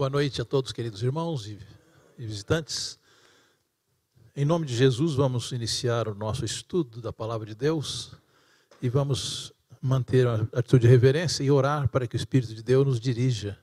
[0.00, 1.58] Boa noite a todos, queridos irmãos e,
[2.16, 2.98] visitantes.
[4.34, 8.12] Em nome de Jesus, vamos iniciar o nosso estudo da palavra de Deus
[8.80, 12.86] e vamos manter a atitude de reverência e orar para que o Espírito de Deus
[12.86, 13.58] nos dirija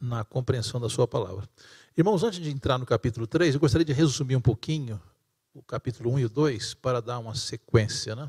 [0.00, 1.48] na compreensão da Sua palavra.
[1.96, 5.00] Irmãos, antes de entrar no capítulo 3, eu gostaria de resumir um pouquinho
[5.54, 8.16] o capítulo 1 e o 2 para dar uma sequência.
[8.16, 8.28] Né?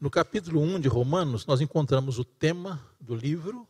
[0.00, 3.64] No capítulo 1 de Romanos, nós encontramos o tema do livro,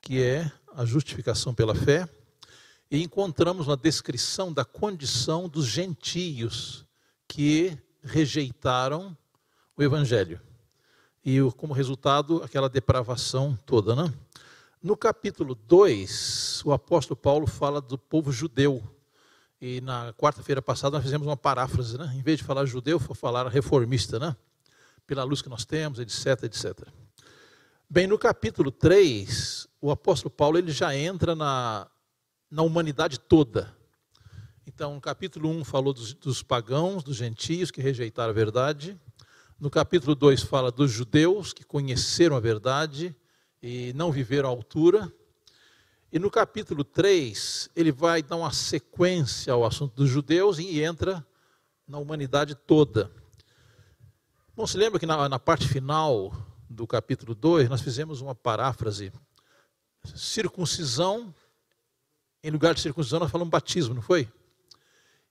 [0.00, 2.08] que é a justificação pela fé,
[2.90, 6.84] e encontramos uma descrição da condição dos gentios
[7.28, 9.16] que rejeitaram
[9.76, 10.40] o evangelho.
[11.24, 14.12] E como resultado, aquela depravação toda, né?
[14.82, 18.82] No capítulo 2, o apóstolo Paulo fala do povo judeu.
[19.60, 22.10] E na quarta-feira passada nós fizemos uma paráfrase, né?
[22.16, 24.34] Em vez de falar judeu, foi falar reformista, né?
[25.06, 26.88] Pela luz que nós temos, etc, etc.
[27.92, 31.90] Bem, no capítulo 3, o apóstolo Paulo ele já entra na,
[32.48, 33.76] na humanidade toda.
[34.64, 38.96] Então, no capítulo 1 falou dos, dos pagãos, dos gentios que rejeitaram a verdade.
[39.58, 43.12] No capítulo 2 fala dos judeus que conheceram a verdade
[43.60, 45.12] e não viveram à altura.
[46.12, 51.26] E no capítulo 3, ele vai dar uma sequência ao assunto dos judeus e entra
[51.88, 53.10] na humanidade toda.
[54.54, 59.12] Bom, se lembra que na, na parte final do capítulo 2, nós fizemos uma paráfrase
[60.14, 61.34] circuncisão,
[62.44, 64.32] em lugar de circuncisão nós falamos batismo, não foi?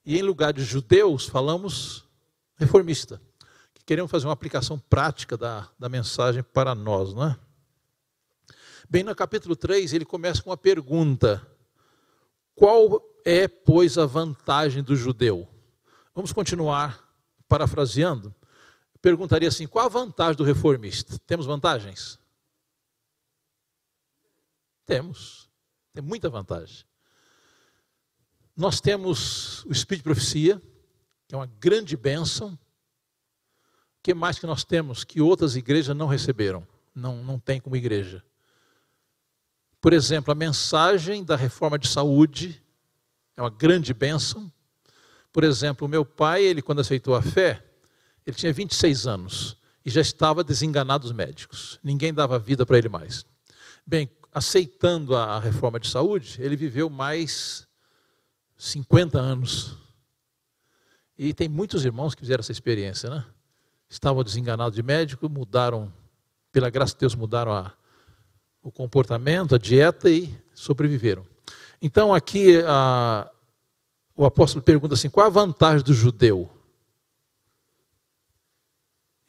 [0.05, 2.03] E em lugar de judeus falamos
[2.57, 3.21] reformista,
[3.73, 7.39] que queremos fazer uma aplicação prática da, da mensagem para nós, não é?
[8.89, 11.47] Bem, no capítulo 3 ele começa com uma pergunta:
[12.53, 15.47] Qual é, pois, a vantagem do judeu?
[16.13, 17.07] Vamos continuar
[17.47, 18.35] parafraseando.
[19.01, 21.17] Perguntaria assim: qual a vantagem do reformista?
[21.25, 22.19] Temos vantagens?
[24.85, 25.49] Temos.
[25.93, 26.85] Tem muita vantagem.
[28.55, 30.61] Nós temos o Espírito de Profecia,
[31.27, 32.53] que é uma grande bênção.
[32.53, 36.67] O que mais que nós temos que outras igrejas não receberam?
[36.93, 38.23] Não, não tem como igreja.
[39.79, 42.61] Por exemplo, a mensagem da reforma de saúde
[43.37, 44.51] é uma grande bênção.
[45.31, 47.68] Por exemplo, o meu pai, ele quando aceitou a fé,
[48.25, 51.79] ele tinha 26 anos e já estava desenganado dos médicos.
[51.83, 53.25] Ninguém dava vida para ele mais.
[53.85, 57.67] Bem, aceitando a reforma de saúde, ele viveu mais
[58.57, 59.77] 50 anos.
[61.17, 63.25] E tem muitos irmãos que fizeram essa experiência, né?
[63.89, 65.91] Estavam desenganados de médico, mudaram,
[66.51, 67.73] pela graça de Deus, mudaram a,
[68.61, 71.25] o comportamento, a dieta e sobreviveram.
[71.81, 73.29] Então aqui a,
[74.15, 76.49] o apóstolo pergunta assim: qual a vantagem do judeu?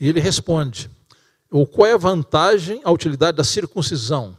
[0.00, 0.90] E ele responde:
[1.50, 4.36] ou qual é a vantagem, a utilidade da circuncisão?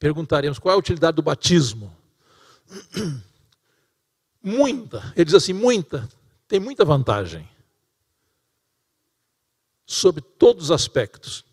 [0.00, 1.94] perguntaremos qual é a utilidade do batismo.
[4.42, 6.08] Muita, ele diz assim, muita,
[6.48, 7.46] tem muita vantagem.
[9.84, 11.44] Sobre todos os aspectos.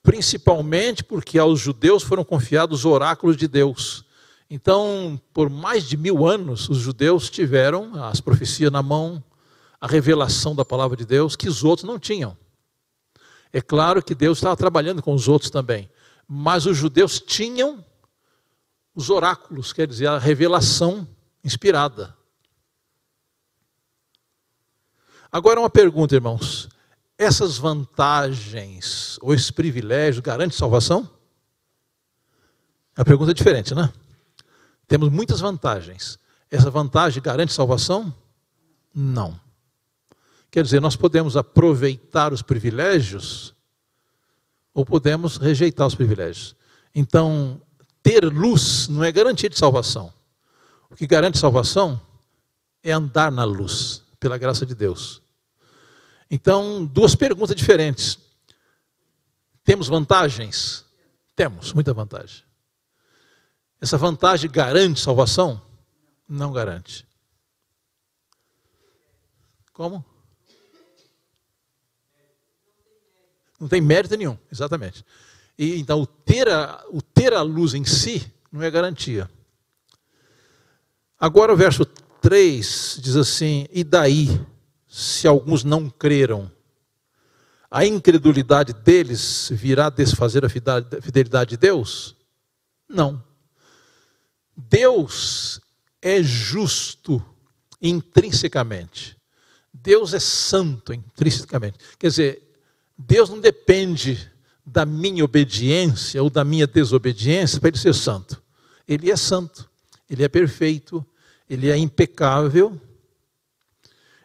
[0.00, 4.04] Principalmente porque aos judeus foram confiados os oráculos de Deus.
[4.48, 9.20] Então, por mais de mil anos, os judeus tiveram as profecias na mão,
[9.80, 12.36] a revelação da palavra de Deus, que os outros não tinham.
[13.54, 15.88] É claro que Deus estava trabalhando com os outros também,
[16.26, 17.86] mas os judeus tinham
[18.92, 21.06] os oráculos, quer dizer, a revelação
[21.44, 22.16] inspirada.
[25.30, 26.68] Agora uma pergunta, irmãos.
[27.16, 31.08] Essas vantagens ou esse privilégio garante salvação?
[32.96, 33.92] A pergunta é diferente, né?
[34.88, 36.18] Temos muitas vantagens.
[36.50, 38.12] Essa vantagem garante salvação?
[38.92, 39.40] Não.
[40.54, 43.52] Quer dizer, nós podemos aproveitar os privilégios
[44.72, 46.54] ou podemos rejeitar os privilégios.
[46.94, 47.60] Então,
[48.04, 50.14] ter luz não é garantia de salvação.
[50.88, 52.00] O que garante salvação
[52.84, 55.20] é andar na luz, pela graça de Deus.
[56.30, 58.16] Então, duas perguntas diferentes.
[59.64, 60.84] Temos vantagens?
[61.34, 62.44] Temos, muita vantagem.
[63.80, 65.60] Essa vantagem garante salvação?
[66.28, 67.04] Não garante.
[69.72, 70.13] Como?
[73.64, 75.02] Não tem mérito nenhum, exatamente.
[75.58, 79.26] E, então, o ter, a, o ter a luz em si não é garantia.
[81.18, 84.38] Agora o verso 3 diz assim: E daí,
[84.86, 86.52] se alguns não creram,
[87.70, 92.14] a incredulidade deles virá desfazer a fidelidade de Deus?
[92.86, 93.24] Não.
[94.54, 95.58] Deus
[96.02, 97.24] é justo
[97.80, 99.16] intrinsecamente.
[99.72, 101.78] Deus é santo intrinsecamente.
[101.98, 102.43] Quer dizer,
[102.96, 104.30] Deus não depende
[104.64, 108.42] da minha obediência ou da minha desobediência para ele ser santo.
[108.86, 109.68] Ele é santo.
[110.08, 111.04] ele é perfeito,
[111.48, 112.80] ele é impecável.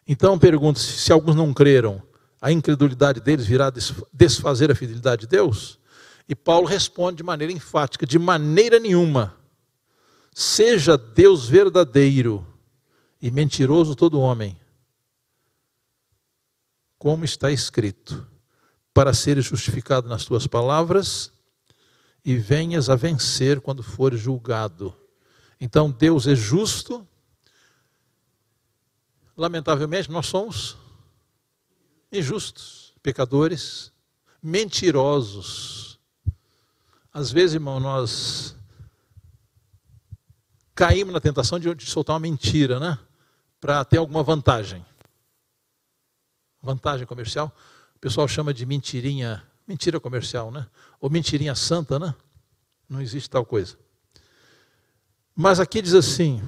[0.07, 2.01] Então pergunto: se alguns não creram,
[2.41, 3.71] a incredulidade deles virá
[4.13, 5.79] desfazer a fidelidade de Deus?
[6.27, 9.35] E Paulo responde de maneira enfática: de maneira nenhuma.
[10.31, 12.45] Seja Deus verdadeiro
[13.21, 14.57] e mentiroso todo homem,
[16.97, 18.25] como está escrito,
[18.99, 21.31] para seres justificado nas tuas palavras
[22.25, 24.93] e venhas a vencer quando for julgado.
[25.57, 27.07] Então Deus é justo.
[29.37, 30.75] Lamentavelmente, nós somos
[32.11, 33.93] injustos, pecadores,
[34.43, 35.97] mentirosos.
[37.13, 38.53] Às vezes, irmão, nós
[40.75, 42.99] caímos na tentação de soltar uma mentira, né?
[43.61, 44.85] Para ter alguma vantagem.
[46.61, 47.55] Vantagem comercial.
[47.99, 50.65] O pessoal chama de mentirinha, mentira comercial, né?
[51.01, 52.15] Ou mentirinha santa, né?
[52.87, 53.77] Não existe tal coisa.
[55.35, 56.41] Mas aqui diz assim: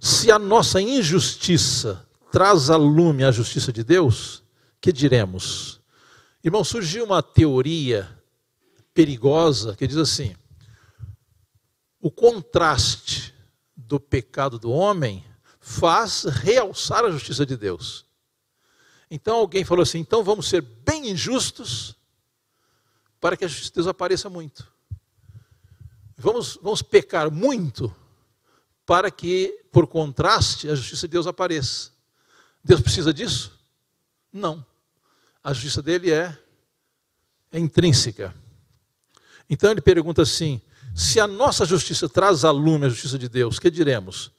[0.00, 4.44] se a nossa injustiça traz a lume a justiça de Deus,
[4.80, 5.80] que diremos?
[6.44, 8.08] Irmão, surgiu uma teoria
[8.94, 10.36] perigosa que diz assim:
[12.00, 13.34] o contraste
[13.76, 15.24] do pecado do homem
[15.68, 18.06] faz realçar a justiça de Deus.
[19.10, 21.94] Então alguém falou assim: então vamos ser bem injustos
[23.20, 24.66] para que a justiça de Deus apareça muito.
[26.16, 27.94] Vamos, vamos pecar muito
[28.86, 31.90] para que, por contraste, a justiça de Deus apareça.
[32.64, 33.52] Deus precisa disso?
[34.32, 34.64] Não.
[35.44, 36.36] A justiça dele é,
[37.52, 38.34] é intrínseca.
[39.50, 40.62] Então ele pergunta assim:
[40.94, 44.32] se a nossa justiça traz a lume a justiça de Deus, que diremos?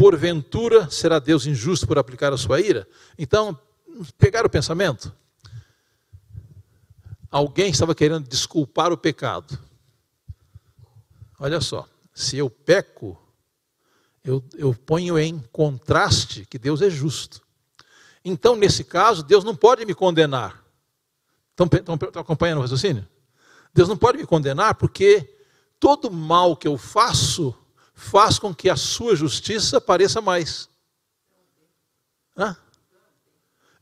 [0.00, 2.88] Porventura será Deus injusto por aplicar a sua ira?
[3.18, 3.60] Então,
[4.16, 5.14] pegar o pensamento.
[7.30, 9.58] Alguém estava querendo desculpar o pecado.
[11.38, 13.20] Olha só, se eu peco,
[14.24, 17.42] eu, eu ponho em contraste que Deus é justo.
[18.24, 20.64] Então, nesse caso, Deus não pode me condenar.
[21.50, 23.06] Estão, estão, estão acompanhando o raciocínio?
[23.74, 25.36] Deus não pode me condenar porque
[25.78, 27.54] todo mal que eu faço
[28.00, 30.68] faz com que a sua justiça pareça mais.
[32.36, 32.56] Hã?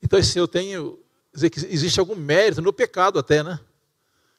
[0.02, 0.98] Então, se eu tenho,
[1.32, 3.60] dizer que existe algum mérito no pecado até, né?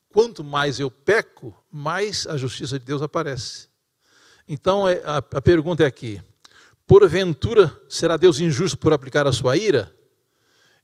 [0.10, 3.70] Quanto mais eu peco, mais a justiça de Deus aparece.
[4.48, 6.22] Então, é, a pergunta é aqui:
[6.86, 9.96] porventura será Deus injusto por aplicar a sua ira?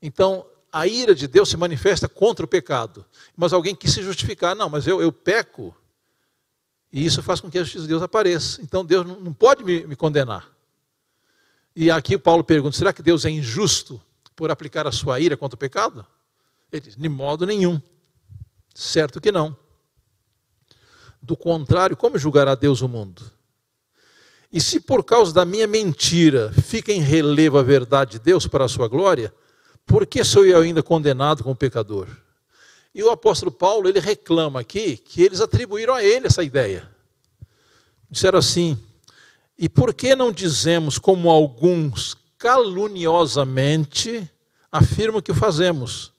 [0.01, 3.05] Então, a ira de Deus se manifesta contra o pecado.
[3.35, 5.75] Mas alguém quis se justificar, não, mas eu, eu peco,
[6.95, 8.61] e isso faz com que a justiça de Deus apareça.
[8.61, 10.49] Então Deus não, pode me, me condenar.
[11.75, 14.01] E aqui Paulo pergunta: será que Deus é injusto
[14.33, 16.07] por aplicar a sua ira contra o pecado?
[16.71, 17.81] Ele diz: de modo nenhum.
[18.73, 19.57] Certo que não.
[21.21, 23.29] Do contrário, como julgará Deus o mundo?
[24.49, 28.63] E se por causa da minha mentira fica em relevo a verdade de Deus para
[28.63, 29.33] a sua glória,
[29.85, 32.07] por que sou eu ainda condenado como pecador?
[32.95, 36.89] E o apóstolo Paulo, ele reclama aqui que eles atribuíram a ele essa ideia.
[38.09, 38.81] Disseram assim:
[39.57, 44.31] "E por que não dizemos como alguns caluniosamente
[44.71, 46.13] afirmam que o fazemos?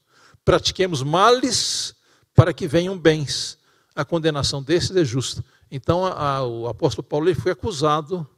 [0.44, 1.94] Pratiquemos males
[2.34, 3.56] para que venham bens.
[3.94, 8.28] A condenação desses é justa." Então, a, a, o apóstolo Paulo ele foi acusado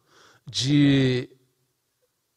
[0.46, 1.28] de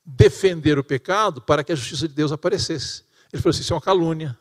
[0.03, 3.03] defender o pecado para que a justiça de Deus aparecesse.
[3.31, 4.36] Ele falou assim: isso é uma calúnia.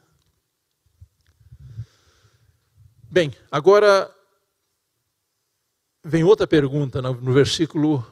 [3.13, 4.09] Bem, agora
[6.05, 8.07] vem outra pergunta no versículo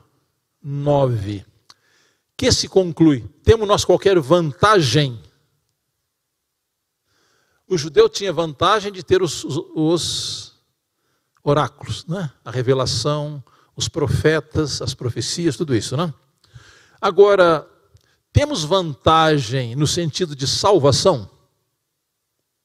[0.61, 1.47] 9.
[2.37, 3.21] Que se conclui?
[3.45, 5.23] Temos nós qualquer vantagem?
[7.65, 10.55] O judeu tinha vantagem de ter os, os
[11.45, 12.33] oráculos, né?
[12.45, 13.41] a revelação,
[13.77, 15.97] os profetas, as profecias, tudo isso.
[15.97, 16.13] Né?
[17.01, 17.65] Agora,
[18.33, 21.31] temos vantagem no sentido de salvação?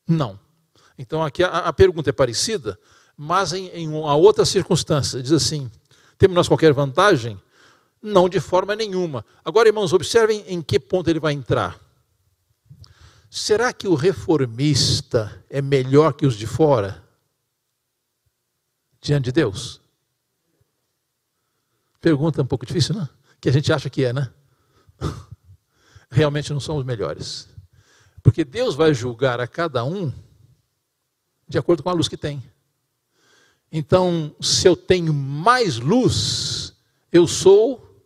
[0.08, 0.43] Não.
[0.98, 2.80] Então aqui a, a pergunta é parecida,
[3.18, 5.22] mas em, em uma outra circunstância.
[5.22, 5.70] Diz assim:
[6.18, 7.40] temos nós qualquer vantagem?
[8.02, 9.26] Não de forma nenhuma.
[9.44, 11.80] Agora, irmãos, observem em que ponto ele vai entrar.
[13.30, 17.04] Será que o reformista é melhor que os de fora?
[19.02, 19.82] Diante de Deus?
[22.00, 23.10] Pergunta um pouco difícil, né?
[23.42, 24.32] Que a gente acha que é, né?
[26.12, 27.50] Realmente não somos melhores.
[28.22, 30.14] Porque Deus vai julgar a cada um
[31.48, 32.44] de acordo com a luz que tem.
[33.72, 36.74] Então, se eu tenho mais luz,
[37.12, 38.04] eu sou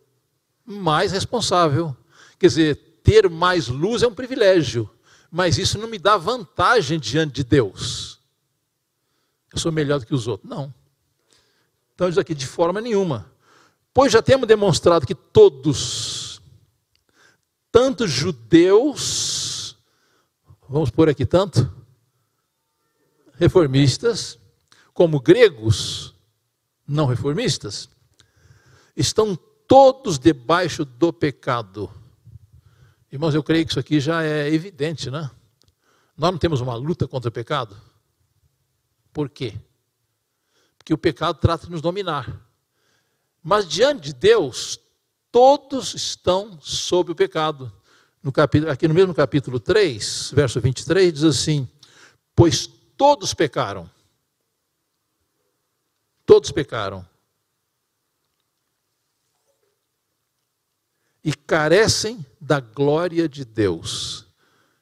[0.64, 1.96] mais responsável.
[2.38, 4.88] Quer dizer, ter mais luz é um privilégio,
[5.30, 8.18] mas isso não me dá vantagem diante de Deus.
[9.52, 10.48] Eu sou melhor do que os outros.
[10.48, 10.72] Não.
[11.94, 13.30] Então diz aqui, de forma nenhuma.
[13.92, 16.40] Pois já temos demonstrado que todos,
[17.72, 19.76] tanto judeus,
[20.68, 21.77] vamos por aqui tanto,
[23.38, 24.38] reformistas,
[24.92, 26.14] como gregos,
[26.86, 27.88] não reformistas,
[28.96, 31.90] estão todos debaixo do pecado.
[33.10, 35.30] Irmãos, eu creio que isso aqui já é evidente, né?
[36.16, 37.76] Nós não temos uma luta contra o pecado.
[39.12, 39.54] Por quê?
[40.76, 42.44] Porque o pecado trata de nos dominar.
[43.42, 44.80] Mas diante de Deus,
[45.30, 47.72] todos estão sob o pecado.
[48.20, 51.68] No capítulo, aqui no mesmo capítulo 3, verso 23, diz assim:
[52.34, 52.66] Pois
[52.98, 53.88] todos pecaram.
[56.26, 57.06] Todos pecaram.
[61.24, 64.26] E carecem da glória de Deus.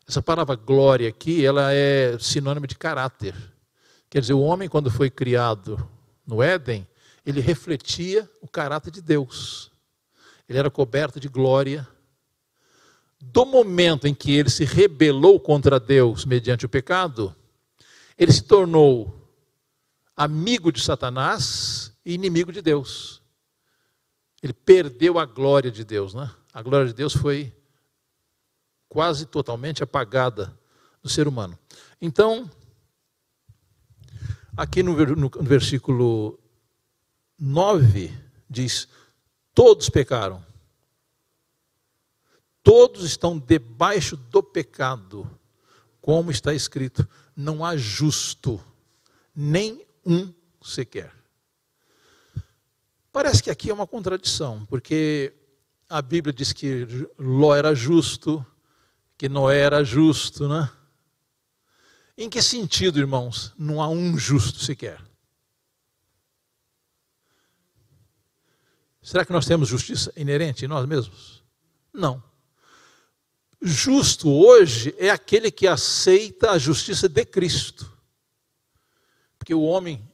[0.09, 3.35] Essa palavra glória aqui, ela é sinônimo de caráter.
[4.09, 5.89] Quer dizer, o homem, quando foi criado
[6.27, 6.87] no Éden,
[7.25, 9.71] ele refletia o caráter de Deus.
[10.49, 11.87] Ele era coberto de glória.
[13.21, 17.35] Do momento em que ele se rebelou contra Deus mediante o pecado,
[18.19, 19.17] ele se tornou
[20.17, 23.23] amigo de Satanás e inimigo de Deus.
[24.43, 26.31] Ele perdeu a glória de Deus, né?
[26.53, 27.55] A glória de Deus foi
[28.89, 30.59] quase totalmente apagada
[31.03, 31.59] do ser humano.
[32.01, 32.51] Então,
[34.57, 34.95] aqui no,
[35.43, 36.39] versículo
[37.39, 38.13] 9
[38.49, 38.89] diz:
[39.53, 40.45] Todos pecaram.
[42.63, 45.31] Todos estão debaixo do pecado,
[46.01, 48.59] como está escrito: não há justo,
[49.35, 51.13] nem um sequer.
[53.13, 55.35] Parece que aqui é uma contradição, porque
[55.89, 56.87] a Bíblia diz que
[57.19, 58.45] Ló era justo,
[59.19, 60.71] que Noé era justo, né?
[62.19, 63.53] Em que sentido, irmãos?
[63.59, 65.03] Não há um justo sequer.
[69.03, 71.45] Será que nós temos justiça inerente em nós mesmos?
[71.93, 72.23] Não.
[73.67, 77.93] Justo hoje é aquele que aceita a justiça de Cristo.
[79.37, 80.09] Porque o homem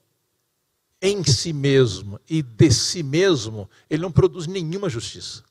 [1.03, 5.45] em si mesmo e de si mesmo, ele não produz nenhuma justiça.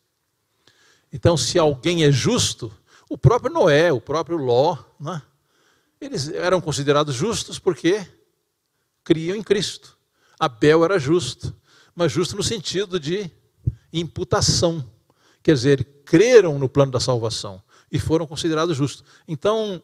[1.13, 2.75] Então, se alguém é justo,
[3.07, 5.21] o próprio Noé, o próprio Ló, né?
[5.99, 8.03] eles eram considerados justos porque
[9.03, 9.95] criam em Cristo.
[10.39, 11.55] Abel era justo,
[11.93, 13.29] mas justo no sentido de
[13.93, 14.89] imputação.
[15.43, 19.03] Quer dizer, creram no plano da salvação e foram considerados justos.
[19.27, 19.81] Então,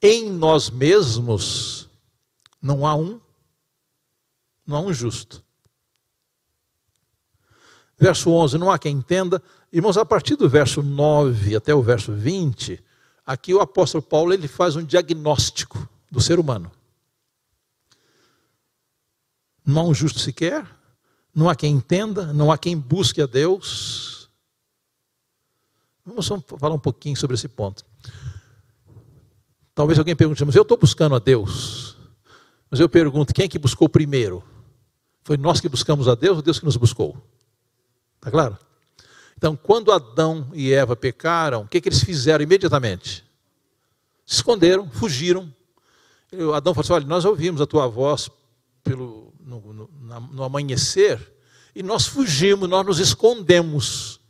[0.00, 1.88] em nós mesmos,
[2.60, 3.20] não há um,
[4.66, 5.44] não há um justo.
[7.98, 9.42] Verso 11, não há quem entenda.
[9.72, 12.82] Irmãos, a partir do verso 9 até o verso 20,
[13.24, 16.72] aqui o apóstolo Paulo ele faz um diagnóstico do ser humano.
[19.64, 20.66] Não há um justo sequer,
[21.34, 24.13] não há quem entenda, não há quem busque a Deus.
[26.04, 27.84] Vamos falar um pouquinho sobre esse ponto.
[29.74, 31.96] Talvez alguém pergunte, mas eu estou buscando a Deus.
[32.70, 34.44] Mas eu pergunto, quem é que buscou primeiro?
[35.24, 37.16] Foi nós que buscamos a Deus ou Deus que nos buscou?
[38.16, 38.58] Está claro?
[39.36, 43.24] Então, quando Adão e Eva pecaram, o que, que eles fizeram imediatamente?
[44.24, 45.52] Se esconderam, fugiram.
[46.54, 48.30] Adão falou assim: Olha, nós ouvimos a tua voz
[48.82, 49.90] pelo, no, no,
[50.32, 51.32] no amanhecer
[51.74, 54.20] e nós fugimos, nós nos escondemos.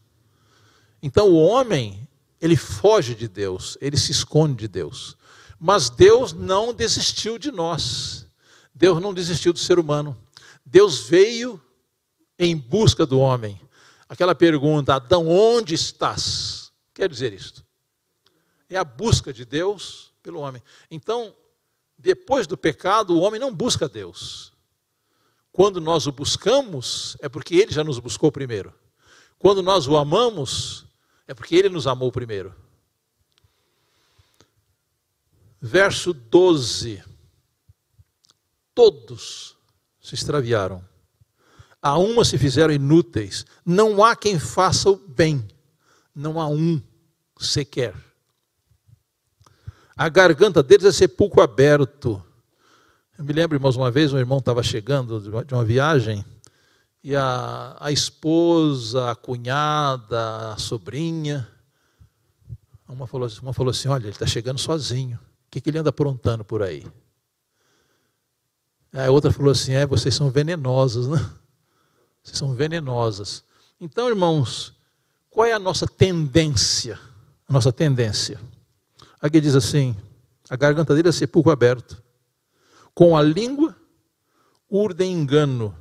[1.05, 2.09] Então, o homem,
[2.41, 5.19] ele foge de Deus, ele se esconde de Deus.
[5.61, 8.27] Mas Deus não desistiu de nós.
[8.75, 10.17] Deus não desistiu do ser humano.
[10.65, 11.61] Deus veio
[12.39, 13.61] em busca do homem
[14.09, 16.73] aquela pergunta, Adão, onde estás?
[16.95, 17.63] Quer dizer isto.
[18.71, 20.63] É a busca de Deus pelo homem.
[20.91, 21.37] Então,
[21.99, 24.55] depois do pecado, o homem não busca Deus.
[25.53, 28.73] Quando nós o buscamos, é porque ele já nos buscou primeiro.
[29.39, 30.87] Quando nós o amamos,
[31.27, 32.55] é porque ele nos amou primeiro.
[35.61, 37.03] Verso 12.
[38.75, 39.57] Todos
[40.01, 40.85] se extraviaram
[41.85, 43.45] a uma se fizeram inúteis.
[43.65, 45.47] Não há quem faça o bem.
[46.15, 46.83] Não há um
[47.39, 47.95] sequer.
[49.95, 52.23] A garganta deles é sepulcro aberto.
[53.19, 56.25] Eu me lembro, irmãos, uma vez um irmão estava chegando de uma viagem
[57.05, 61.47] e a, a esposa, a cunhada, a sobrinha,
[62.89, 65.19] uma falou, uma falou assim: Olha, ele está chegando sozinho.
[65.47, 66.87] O que, que ele anda aprontando por aí?
[68.91, 71.31] A outra falou assim: É, vocês são venenosos, né?
[72.25, 73.45] são venenosas.
[73.79, 74.75] Então, irmãos,
[75.29, 76.99] qual é a nossa tendência?
[77.47, 78.41] A nossa tendência.
[79.21, 79.95] Aqui diz assim:
[80.49, 82.03] a garganta dele é sepulcro aberto.
[82.95, 83.77] Com a língua
[84.71, 85.77] urdem engano,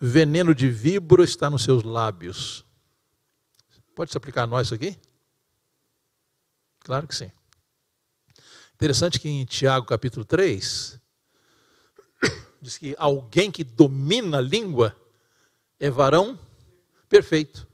[0.00, 2.64] veneno de víbora está nos seus lábios.
[3.94, 4.96] Pode se aplicar a nós aqui?
[6.80, 7.30] Claro que sim.
[8.74, 11.00] Interessante que em Tiago capítulo 3,
[12.62, 14.96] diz que alguém que domina a língua
[15.80, 16.38] é varão
[17.08, 17.66] perfeito.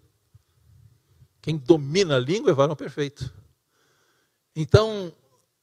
[1.42, 3.30] Quem domina a língua é varão perfeito.
[4.56, 5.14] Então,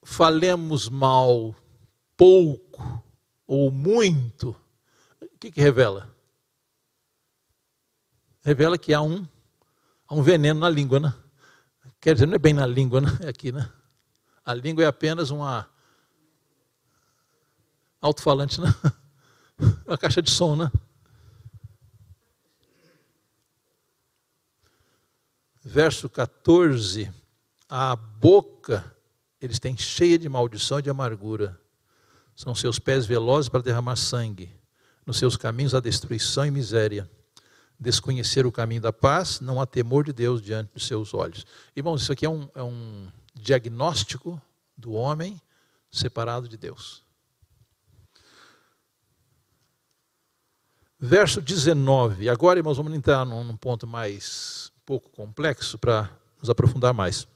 [0.04, 1.56] falemos mal,
[2.16, 3.02] pouco
[3.46, 4.54] ou muito,
[5.20, 6.11] o que, que revela?
[8.42, 9.26] Revela que há um,
[10.08, 11.14] há um veneno na língua, né?
[12.00, 13.08] Quer dizer, não é bem na língua, né?
[13.20, 13.70] É aqui, né?
[14.44, 15.68] A língua é apenas uma
[18.00, 18.74] alto-falante, né?
[19.86, 20.72] Uma caixa de som, né?
[25.62, 27.12] Verso 14.
[27.68, 28.92] A boca
[29.42, 31.60] eles têm cheia de maldição e de amargura.
[32.34, 34.54] São seus pés velozes para derramar sangue.
[35.04, 37.10] Nos seus caminhos há destruição e miséria.
[37.78, 41.44] Desconhecer o caminho da paz, não há temor de Deus diante dos seus olhos.
[41.74, 44.40] Irmãos, isso aqui é um, é um diagnóstico
[44.76, 45.40] do homem
[45.90, 47.02] separado de Deus.
[50.98, 52.28] Verso 19.
[52.28, 56.08] Agora, irmãos, vamos entrar num, num ponto mais um pouco complexo para
[56.40, 57.26] nos aprofundar mais.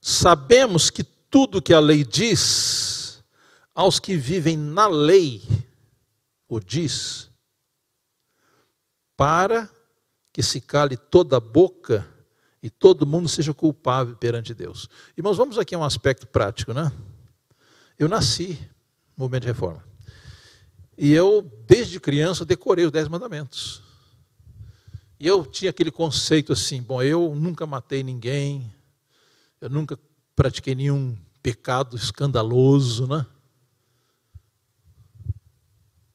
[0.00, 3.22] Sabemos que tudo que a lei diz,
[3.74, 5.42] aos que vivem na lei,
[6.48, 7.30] o diz,
[9.16, 9.70] para
[10.32, 12.06] que se cale toda a boca
[12.62, 14.88] e todo mundo seja culpável perante Deus.
[15.16, 16.92] Irmãos, vamos aqui a um aspecto prático, né?
[17.98, 18.58] Eu nasci
[19.16, 19.82] no movimento de reforma.
[20.98, 23.82] E eu, desde criança, decorei os Dez Mandamentos.
[25.18, 28.72] E eu tinha aquele conceito assim: bom, eu nunca matei ninguém,
[29.60, 29.98] eu nunca
[30.34, 33.26] pratiquei nenhum pecado escandaloso, né?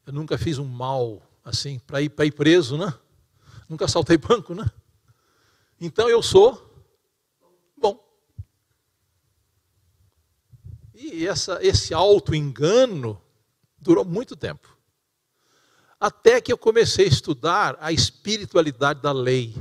[0.05, 2.93] Eu nunca fiz um mal assim para ir, ir preso, né?
[3.67, 4.69] Nunca assaltei banco, né?
[5.79, 6.69] Então eu sou
[7.75, 7.99] bom.
[10.93, 13.19] E essa, esse auto-engano
[13.79, 14.77] durou muito tempo.
[15.99, 19.55] Até que eu comecei a estudar a espiritualidade da lei.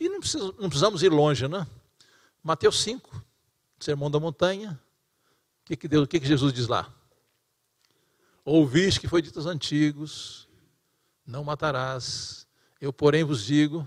[0.00, 1.66] E não, precisa, não precisamos ir longe, né?
[2.42, 3.24] Mateus 5,
[3.80, 4.80] Sermão da Montanha.
[5.62, 6.92] O que, que, Deus, o que, que Jesus diz lá?
[8.44, 10.47] Ouviste que foi dito aos antigos:
[11.28, 12.46] Não matarás.
[12.80, 13.86] Eu, porém, vos digo: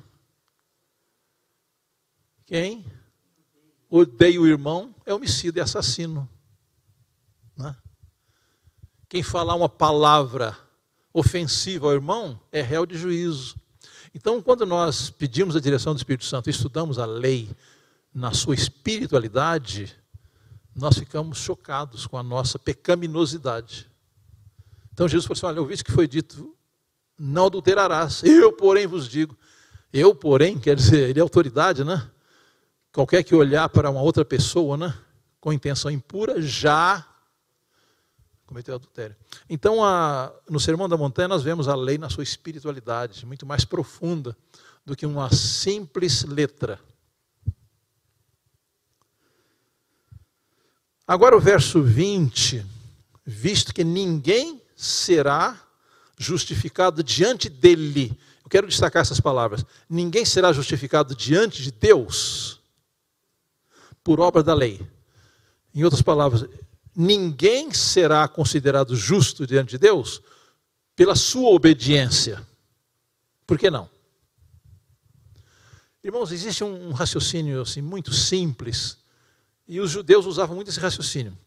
[2.45, 2.86] quem
[3.89, 6.30] odeia o irmão é homicida e assassino.
[7.58, 7.75] Né?
[9.10, 10.56] Quem falar uma palavra
[11.12, 13.56] ofensiva ao irmão é réu de juízo.
[14.13, 17.49] Então, quando nós pedimos a direção do Espírito Santo, estudamos a lei
[18.13, 19.97] na sua espiritualidade,
[20.75, 23.89] nós ficamos chocados com a nossa pecaminosidade.
[24.93, 26.56] Então Jesus falou assim: Olha, eu vi que foi dito,
[27.21, 28.23] não adulterarás.
[28.23, 29.38] Eu, porém, vos digo.
[29.93, 32.10] Eu, porém, quer dizer, ele é autoridade, né?
[32.91, 34.93] Qualquer que olhar para uma outra pessoa, né,
[35.39, 37.05] com intenção impura, já
[38.45, 39.15] cometeu adultério.
[39.49, 43.63] Então, a, no Sermão da Montanha, nós vemos a lei na sua espiritualidade, muito mais
[43.63, 44.36] profunda
[44.86, 46.79] do que uma simples letra.
[51.07, 52.65] Agora, o verso 20:
[53.25, 55.70] visto que ninguém será
[56.21, 58.17] justificado diante dele.
[58.43, 59.65] Eu quero destacar essas palavras.
[59.89, 62.60] Ninguém será justificado diante de Deus
[64.03, 64.86] por obra da lei.
[65.73, 66.45] Em outras palavras,
[66.95, 70.21] ninguém será considerado justo diante de Deus
[70.95, 72.45] pela sua obediência.
[73.47, 73.89] Por que não?
[76.03, 78.97] Irmãos, existe um raciocínio assim muito simples
[79.67, 81.38] e os judeus usavam muito esse raciocínio.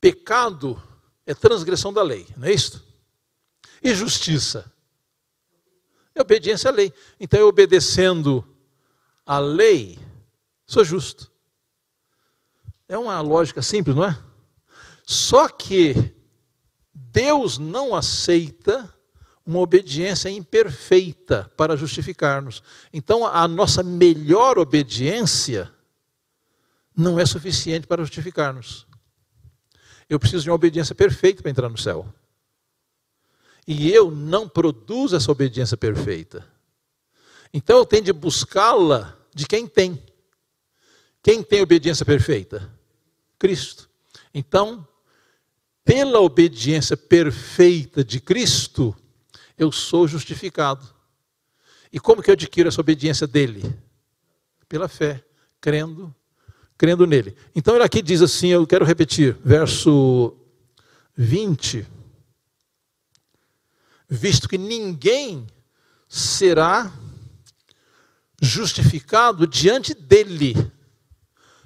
[0.00, 0.82] Pecado
[1.26, 2.82] é transgressão da lei, não é isso?
[3.82, 4.72] E justiça
[6.14, 6.92] é obediência à lei.
[7.18, 8.46] Então, eu obedecendo
[9.26, 9.98] à lei,
[10.66, 11.30] sou justo.
[12.88, 14.18] É uma lógica simples, não é?
[15.04, 16.14] Só que
[16.94, 18.92] Deus não aceita
[19.44, 22.62] uma obediência imperfeita para justificar-nos.
[22.92, 25.72] Então, a nossa melhor obediência
[26.96, 28.86] não é suficiente para justificar-nos.
[30.08, 32.06] Eu preciso de uma obediência perfeita para entrar no céu.
[33.66, 36.46] E eu não produzo essa obediência perfeita.
[37.52, 40.02] Então eu tenho de buscá-la de quem tem.
[41.22, 42.68] Quem tem obediência perfeita?
[43.38, 43.88] Cristo.
[44.34, 44.86] Então,
[45.84, 48.96] pela obediência perfeita de Cristo,
[49.56, 50.86] eu sou justificado.
[51.92, 53.62] E como que eu adquiro essa obediência dele?
[54.68, 55.22] Pela fé,
[55.60, 56.14] crendo,
[56.78, 57.36] crendo nele.
[57.54, 60.34] Então ele aqui diz assim, eu quero repetir, verso
[61.16, 61.86] 20.
[64.12, 65.46] Visto que ninguém
[66.06, 66.92] será
[68.40, 70.54] justificado diante dele.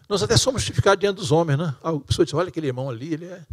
[0.09, 1.75] Nós até somos justificados diante dos homens, né?
[1.83, 3.45] A pessoa diz: olha aquele irmão ali, ele é.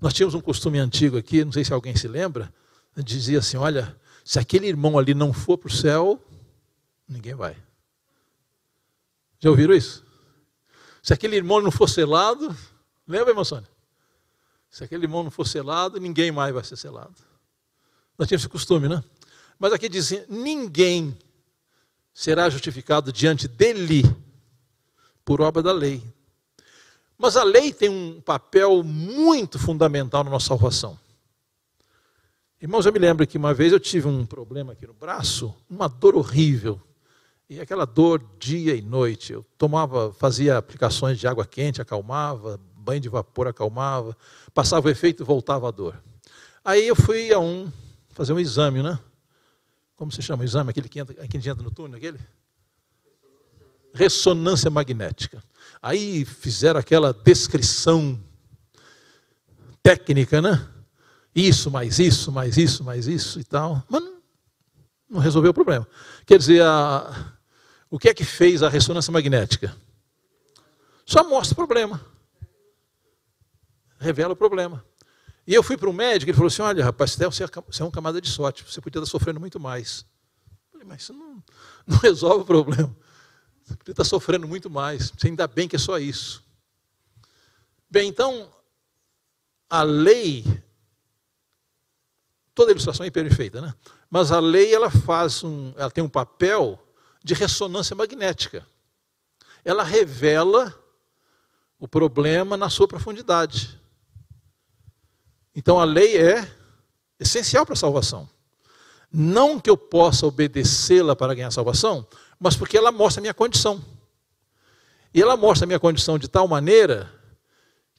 [0.00, 2.52] Nós tínhamos um costume antigo aqui, não sei se alguém se lembra,
[2.96, 6.20] dizia assim: olha, se aquele irmão ali não for para o céu,
[7.06, 7.56] ninguém vai.
[9.38, 10.04] Já ouviram isso?
[11.00, 12.56] Se aquele irmão não for selado,
[13.06, 13.68] lembra, irmão Sônia?
[14.68, 17.14] Se aquele irmão não for selado, ninguém mais vai ser selado.
[18.18, 19.02] Nós tínhamos esse costume, né?
[19.58, 21.16] Mas aqui diz assim: ninguém
[22.12, 24.02] será justificado diante dele
[25.24, 26.02] por obra da lei.
[27.16, 30.98] Mas a lei tem um papel muito fundamental na nossa salvação.
[32.60, 35.88] Irmãos, eu me lembro que uma vez eu tive um problema aqui no braço, uma
[35.88, 36.80] dor horrível.
[37.48, 39.32] E aquela dor dia e noite.
[39.32, 44.16] Eu tomava, fazia aplicações de água quente, acalmava, banho de vapor acalmava,
[44.54, 46.02] passava o efeito e voltava a dor.
[46.64, 47.70] Aí eu fui a um
[48.12, 48.98] fazer um exame, né?
[49.96, 50.70] Como se chama o exame?
[50.70, 52.18] Aquele que entra, que entra no túnel, aquele?
[53.94, 55.42] Ressonância magnética.
[55.80, 58.18] Aí fizeram aquela descrição
[59.82, 60.68] técnica, né?
[61.34, 63.82] Isso, mais isso, mais isso, mais isso e tal.
[63.88, 64.02] Mas
[65.08, 65.86] não, resolveu o problema.
[66.26, 67.34] Quer dizer, a,
[67.90, 69.76] o que é que fez a ressonância magnética?
[71.04, 72.00] Só mostra o problema.
[73.98, 74.84] Revela o problema.
[75.46, 78.20] E eu fui para o médico, ele falou assim: olha, rapaz, você é uma camada
[78.20, 80.06] de sorte, você podia estar sofrendo muito mais.
[80.50, 81.42] Eu falei, mas isso não,
[81.86, 82.96] não resolve o problema.
[83.64, 85.10] Você podia estar sofrendo muito mais.
[85.10, 86.42] Você ainda bem que é só isso.
[87.90, 88.50] Bem, então,
[89.68, 90.44] a lei,
[92.54, 93.74] toda ilustração é imperfeita, né?
[94.10, 96.78] Mas a lei ela faz um, ela tem um papel
[97.22, 98.66] de ressonância magnética.
[99.64, 100.74] Ela revela
[101.78, 103.80] o problema na sua profundidade.
[105.54, 106.50] Então a lei é
[107.18, 108.28] essencial para a salvação.
[109.12, 112.06] Não que eu possa obedecê-la para ganhar salvação,
[112.40, 113.84] mas porque ela mostra a minha condição.
[115.12, 117.12] E ela mostra a minha condição de tal maneira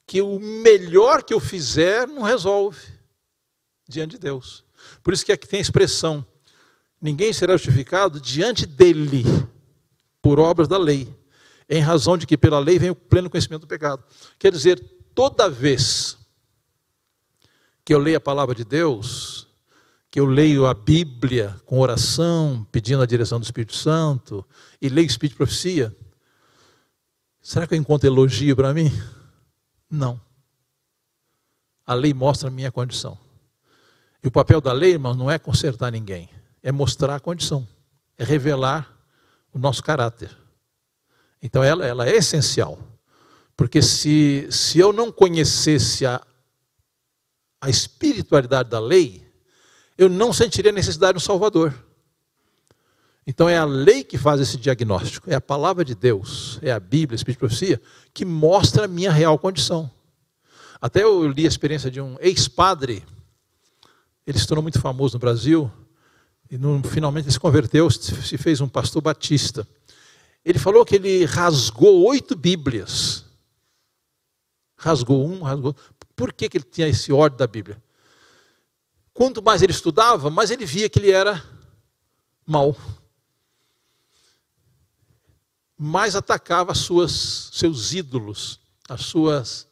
[0.07, 2.79] que o melhor que eu fizer não resolve
[3.87, 4.63] diante de Deus.
[5.03, 6.25] Por isso que aqui tem a expressão:
[6.99, 9.23] ninguém será justificado diante dele
[10.21, 11.13] por obras da lei,
[11.69, 14.03] em razão de que pela lei vem o pleno conhecimento do pecado.
[14.39, 14.79] Quer dizer,
[15.13, 16.17] toda vez
[17.85, 19.47] que eu leio a palavra de Deus,
[20.09, 24.45] que eu leio a Bíblia com oração, pedindo a direção do Espírito Santo,
[24.81, 25.95] e leio Espírito de Profecia,
[27.41, 28.91] será que eu encontro elogio para mim?
[29.89, 30.19] Não.
[31.85, 33.17] A lei mostra a minha condição.
[34.23, 36.29] E o papel da lei, irmão, não é consertar ninguém,
[36.61, 37.67] é mostrar a condição,
[38.17, 38.89] é revelar
[39.51, 40.35] o nosso caráter.
[41.41, 42.79] Então ela, ela é essencial.
[43.57, 46.21] Porque se, se eu não conhecesse a,
[47.63, 49.25] a espiritualidade da lei,
[49.97, 51.73] eu não sentiria necessidade de um Salvador.
[53.25, 56.79] Então é a lei que faz esse diagnóstico, é a palavra de Deus, é a
[56.79, 57.81] Bíblia, a Espírito de Profecia,
[58.13, 59.89] que mostra a minha real condição.
[60.81, 63.01] Até eu li a experiência de um ex-padre,
[64.27, 65.71] ele se tornou muito famoso no Brasil,
[66.51, 69.65] e no, finalmente ele se converteu, se fez um pastor batista.
[70.43, 73.23] Ele falou que ele rasgou oito Bíblias.
[74.75, 75.73] Rasgou um, rasgou.
[76.15, 77.81] Por que, que ele tinha esse ódio da Bíblia?
[79.13, 81.43] Quanto mais ele estudava, mais ele via que ele era
[82.45, 82.75] mau.
[85.77, 89.67] Mais atacava suas, seus ídolos, as suas,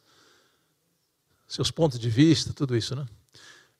[1.48, 2.94] seus pontos de vista, tudo isso.
[2.94, 3.06] Né?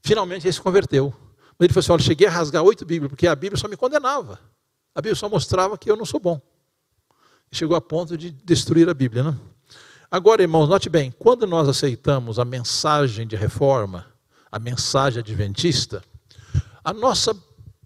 [0.00, 1.14] Finalmente ele se converteu.
[1.58, 3.76] Mas ele falou assim: olha, cheguei a rasgar oito Bíblias, porque a Bíblia só me
[3.76, 4.40] condenava.
[4.94, 6.40] A Bíblia só mostrava que eu não sou bom.
[7.50, 9.22] Chegou a ponto de destruir a Bíblia.
[9.24, 9.38] Né?
[10.12, 14.06] Agora, irmãos, note bem: quando nós aceitamos a mensagem de reforma,
[14.50, 16.04] a mensagem adventista,
[16.84, 17.34] a nossa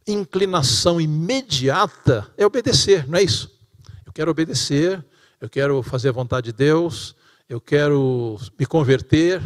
[0.05, 3.57] inclinação imediata é obedecer, não é isso?
[4.05, 5.07] Eu quero obedecer,
[5.41, 7.15] eu quero fazer a vontade de Deus,
[7.49, 9.41] eu quero me converter.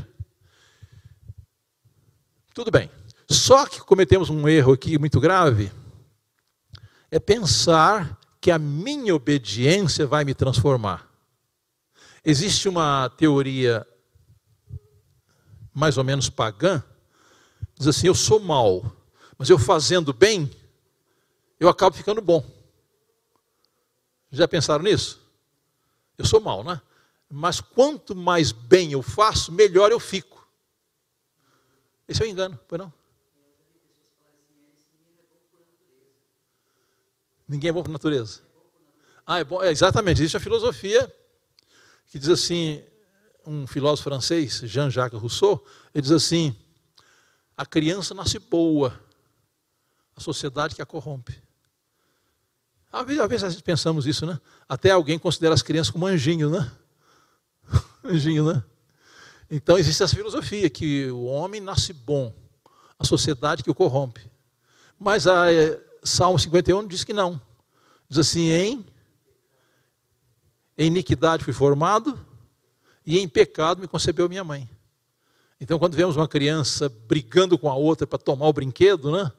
[2.54, 2.90] Tudo bem.
[3.28, 5.70] Só que cometemos um erro aqui muito grave,
[7.10, 11.09] é pensar que a minha obediência vai me transformar.
[12.24, 13.86] Existe uma teoria
[15.72, 16.82] mais ou menos pagã,
[17.74, 18.94] diz assim: eu sou mal,
[19.38, 20.50] mas eu fazendo bem,
[21.58, 22.44] eu acabo ficando bom.
[24.30, 25.20] Já pensaram nisso?
[26.18, 26.80] Eu sou mal, né?
[27.28, 30.46] Mas quanto mais bem eu faço, melhor eu fico.
[32.06, 32.92] Esse é o engano, foi não?
[37.48, 38.42] Ninguém é bom por natureza.
[39.26, 41.12] Ah, é bom, é, exatamente, existe a filosofia
[42.10, 42.82] que diz assim,
[43.46, 46.54] um filósofo francês, Jean-Jacques Rousseau, ele diz assim:
[47.56, 49.00] a criança nasce boa,
[50.16, 51.40] a sociedade que a corrompe.
[52.92, 54.40] Às vezes, às vezes pensamos isso, né?
[54.68, 56.70] Até alguém considera as crianças como anjinho, né?
[58.04, 58.64] anjinho, né?
[59.48, 62.34] Então existe essa filosofia que o homem nasce bom,
[62.98, 64.28] a sociedade que o corrompe.
[64.98, 67.40] Mas a é, Salmo 51 diz que não.
[68.08, 68.84] Diz assim: em,
[70.80, 72.18] em iniquidade fui formado
[73.04, 74.66] e em pecado me concebeu minha mãe.
[75.60, 79.30] Então, quando vemos uma criança brigando com a outra para tomar o brinquedo, né?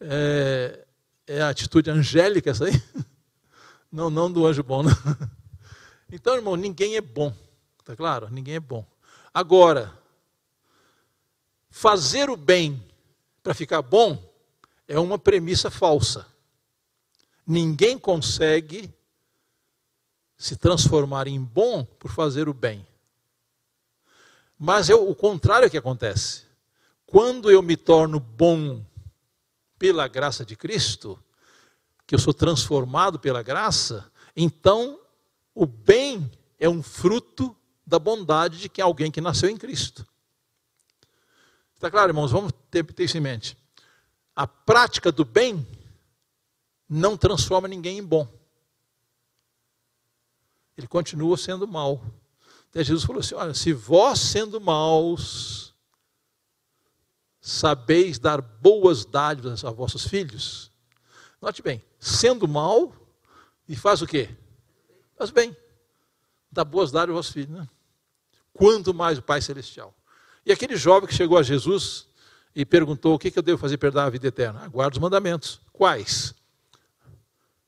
[0.00, 0.86] É,
[1.28, 2.72] é, a atitude angélica essa aí?
[3.92, 4.92] Não, não do anjo bom, né?
[6.12, 7.32] Então, irmão, ninguém é bom,
[7.84, 8.28] tá claro?
[8.30, 8.84] Ninguém é bom.
[9.32, 9.96] Agora,
[11.70, 12.82] fazer o bem
[13.42, 14.20] para ficar bom
[14.88, 16.26] é uma premissa falsa.
[17.46, 18.92] Ninguém consegue
[20.40, 22.86] se transformar em bom por fazer o bem.
[24.58, 26.44] Mas é o contrário é que acontece.
[27.04, 28.82] Quando eu me torno bom
[29.78, 31.22] pela graça de Cristo,
[32.06, 34.98] que eu sou transformado pela graça, então
[35.54, 37.54] o bem é um fruto
[37.86, 40.06] da bondade de que alguém que nasceu em Cristo.
[41.74, 42.30] Está claro, irmãos?
[42.30, 43.58] Vamos ter, ter isso em mente.
[44.34, 45.66] A prática do bem
[46.88, 48.39] não transforma ninguém em bom.
[50.76, 52.02] Ele continua sendo mal.
[52.70, 55.74] Até Jesus falou assim: Olha, se vós sendo maus,
[57.40, 60.70] sabeis dar boas dádivas a vossos filhos,
[61.40, 62.92] note bem, sendo mal,
[63.68, 64.28] e faz o quê?
[65.16, 65.56] Faz bem.
[66.50, 67.68] Dá boas dádivas aos vossos filhos, né?
[68.52, 69.94] Quanto mais o Pai Celestial.
[70.44, 72.08] E aquele jovem que chegou a Jesus
[72.54, 74.64] e perguntou: O que, eu devo fazer para dar a vida eterna?
[74.64, 75.60] Aguarda os mandamentos.
[75.72, 76.34] Quais?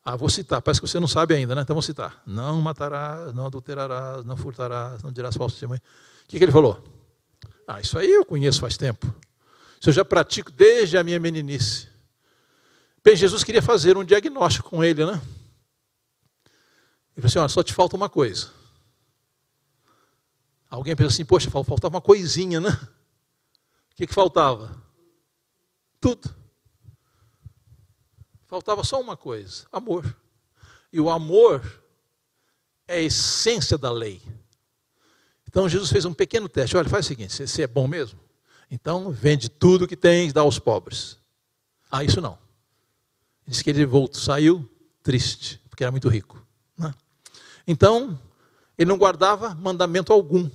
[0.04, 1.62] Ah, vou citar, parece que você não sabe ainda, né?
[1.62, 2.20] Então vou citar.
[2.26, 5.80] Não matarás, não adulterarás, não furtarás, não dirás falso testemunho.
[6.24, 6.82] O que, que ele falou?
[7.66, 9.06] Ah, isso aí eu conheço faz tempo.
[9.80, 11.88] Isso eu já pratico desde a minha meninice.
[13.04, 15.20] Bem, Jesus queria fazer um diagnóstico com ele, né?
[17.16, 18.50] Ele falou assim: olha, só te falta uma coisa.
[20.68, 22.70] Alguém pensa assim, poxa, faltava uma coisinha, né?
[22.70, 24.74] O que, que faltava?
[26.00, 26.34] Tudo.
[28.52, 30.14] Faltava só uma coisa: amor.
[30.92, 31.82] E o amor
[32.86, 34.20] é a essência da lei.
[35.48, 36.76] Então Jesus fez um pequeno teste.
[36.76, 38.20] Olha, faz o seguinte: você é bom mesmo?
[38.70, 41.16] Então vende tudo que tens, dá aos pobres.
[41.90, 42.38] Ah, isso não.
[43.46, 44.70] Diz que ele voltou, saiu
[45.02, 46.46] triste, porque era muito rico.
[46.76, 46.92] Né?
[47.66, 48.20] Então,
[48.76, 50.46] ele não guardava mandamento algum.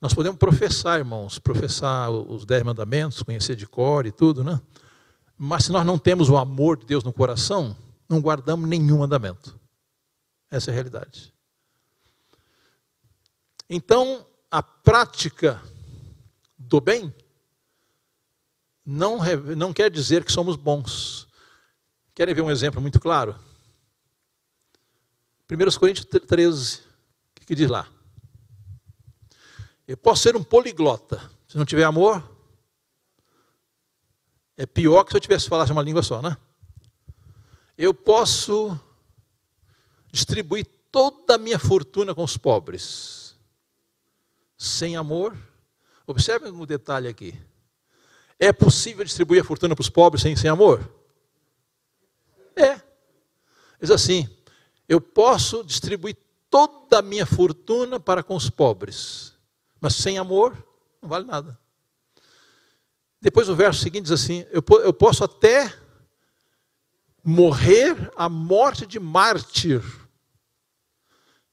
[0.00, 4.60] Nós podemos professar, irmãos, professar os dez mandamentos, conhecer de cor e tudo, né?
[5.46, 7.76] Mas se nós não temos o amor de Deus no coração,
[8.08, 9.60] não guardamos nenhum mandamento.
[10.50, 11.34] Essa é a realidade.
[13.68, 15.62] Então, a prática
[16.56, 17.14] do bem
[18.86, 19.18] não,
[19.54, 21.28] não quer dizer que somos bons.
[22.14, 23.38] Querem ver um exemplo muito claro?
[25.50, 26.82] 1 Coríntios 13, o
[27.34, 27.86] que, que diz lá?
[29.86, 31.30] Eu posso ser um poliglota.
[31.46, 32.33] Se não tiver amor,
[34.56, 36.36] é pior que se eu tivesse falado uma língua só, né?
[37.76, 38.78] Eu posso
[40.12, 43.36] distribuir toda a minha fortuna com os pobres.
[44.56, 45.36] Sem amor.
[46.06, 47.34] Observe um detalhe aqui.
[48.38, 50.88] É possível distribuir a fortuna para os pobres sem, sem amor?
[52.54, 52.80] É.
[53.80, 54.28] Diz assim:
[54.88, 56.16] eu posso distribuir
[56.50, 59.34] toda a minha fortuna para com os pobres,
[59.80, 60.56] mas sem amor
[61.00, 61.58] não vale nada.
[63.24, 65.74] Depois o verso seguinte diz assim: eu, posso até
[67.24, 69.82] morrer a morte de mártir.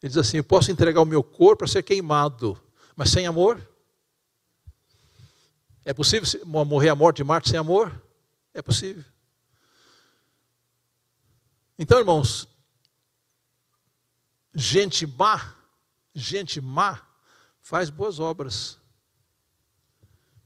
[0.04, 2.62] Ele diz assim: eu posso entregar o meu corpo para ser queimado,
[2.94, 3.66] mas sem amor?
[5.86, 8.04] É possível morrer a morte de mártir sem amor?
[8.54, 9.06] É possível.
[11.80, 12.50] Então, irmãos,
[14.54, 15.56] gente má,
[16.14, 17.02] gente má
[17.62, 18.81] faz boas obras.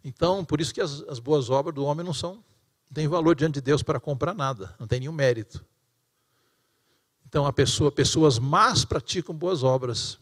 [0.05, 3.35] Então, por isso que as, as boas obras do homem não são, não tem valor
[3.35, 5.65] diante de Deus para comprar nada, não tem nenhum mérito.
[7.27, 10.19] Então, a pessoa, pessoas más praticam boas obras.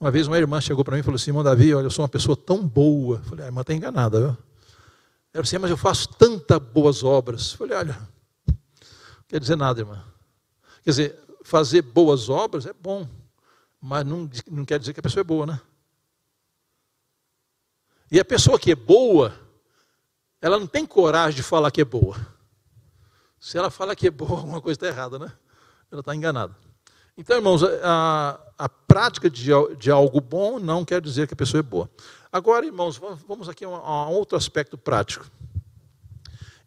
[0.00, 2.02] Uma vez uma irmã chegou para mim e falou assim: irmão Davi, olha, eu sou
[2.02, 3.18] uma pessoa tão boa.
[3.18, 4.36] Eu falei, a irmã está enganada, viu?
[5.32, 7.52] Ela disse, mas eu faço tantas boas obras.
[7.52, 8.08] Eu falei, olha,
[8.48, 10.02] não quer dizer nada, irmã.
[10.82, 13.08] Quer dizer, fazer boas obras é bom,
[13.80, 15.60] mas não, não quer dizer que a pessoa é boa, né?
[18.10, 19.34] E a pessoa que é boa,
[20.40, 22.16] ela não tem coragem de falar que é boa.
[23.40, 25.32] Se ela fala que é boa, alguma coisa está errada, né?
[25.90, 26.54] Ela está enganada.
[27.16, 31.58] Então, irmãos, a, a prática de, de, algo bom não quer dizer que a pessoa
[31.58, 31.90] é boa.
[32.30, 35.26] Agora, irmãos, vamos aqui a a outro aspecto prático.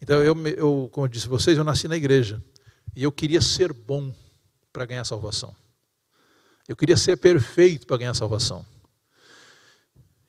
[0.01, 2.43] Então, eu, eu, como eu disse a vocês, eu nasci na igreja.
[2.95, 4.13] E eu queria ser bom
[4.73, 5.55] para ganhar salvação.
[6.67, 8.65] Eu queria ser perfeito para ganhar salvação.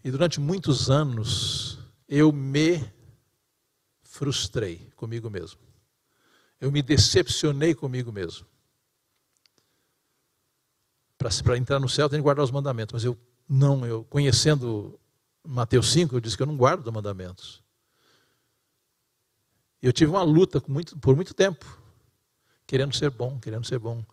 [0.05, 2.85] E durante muitos anos, eu me
[4.03, 5.61] frustrei comigo mesmo.
[6.61, 8.47] Eu me decepcionei comigo mesmo.
[11.17, 12.93] Para entrar no céu, tem que guardar os mandamentos.
[12.93, 13.17] Mas eu
[13.49, 14.99] não, eu conhecendo
[15.45, 17.62] Mateus 5, eu disse que eu não guardo os mandamentos.
[19.81, 21.67] Eu tive uma luta muito, por muito tempo,
[22.67, 24.05] querendo ser bom, querendo ser bom.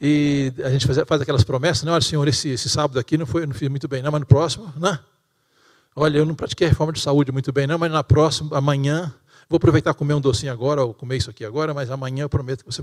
[0.00, 1.90] E a gente faz, faz aquelas promessas, né?
[1.90, 4.26] Olha, senhor, esse, esse sábado aqui não foi, não fiz muito bem, não, mas no
[4.26, 4.98] próximo, né?
[5.94, 9.12] Olha, eu não pratiquei reforma de saúde muito bem, não, mas na próxima, amanhã,
[9.48, 12.64] vou aproveitar comer um docinho agora, ou comer isso aqui agora, mas amanhã eu prometo
[12.64, 12.82] que você.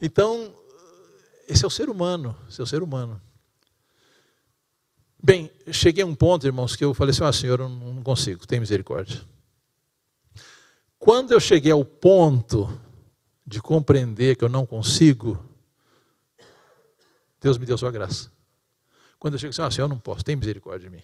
[0.00, 0.52] Então,
[1.48, 3.20] esse é o ser humano, esse é o ser humano.
[5.22, 8.46] Bem, cheguei a um ponto, irmãos, que eu falei assim: ah, Senhor, eu não consigo,
[8.46, 9.20] tem misericórdia.
[10.98, 12.68] Quando eu cheguei ao ponto
[13.46, 15.47] de compreender que eu não consigo,
[17.40, 18.30] Deus me deu sua graça.
[19.18, 21.02] Quando eu cheguei assim, ah, Senhor, eu não posso, tem misericórdia de mim.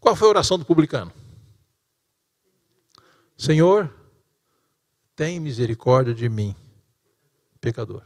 [0.00, 1.12] Qual foi a oração do publicano?
[3.36, 3.92] Senhor,
[5.14, 6.54] tem misericórdia de mim,
[7.60, 8.02] pecador.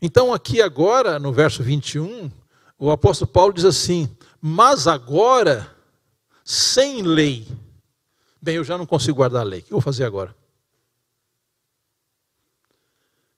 [0.00, 2.30] Então, aqui agora, no verso 21,
[2.78, 5.74] o apóstolo Paulo diz assim: Mas agora,
[6.44, 7.46] sem lei,
[8.40, 10.34] bem, eu já não consigo guardar a lei, o que eu vou fazer agora?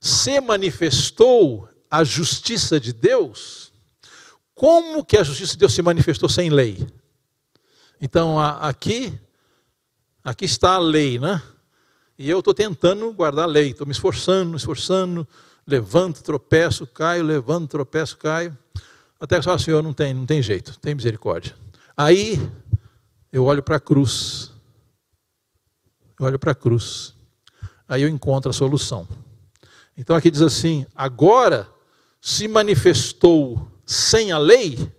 [0.00, 3.72] Se manifestou a justiça de Deus,
[4.52, 6.84] como que a justiça de Deus se manifestou sem lei?
[8.00, 9.16] Então, aqui,
[10.24, 11.40] aqui está a lei, né?
[12.18, 15.26] E eu estou tentando guardar a lei, estou me esforçando, me esforçando,
[15.64, 18.58] levanto, tropeço, caio, levanto, tropeço, caio.
[19.20, 21.54] Até que o Senhor, não tem, não tem jeito, tem misericórdia.
[21.96, 22.40] Aí
[23.32, 24.50] eu olho para a cruz.
[26.18, 27.14] Eu olho para a cruz.
[27.88, 29.06] Aí eu encontro a solução.
[29.96, 31.72] Então aqui diz assim: agora
[32.24, 34.90] se manifestou sem a lei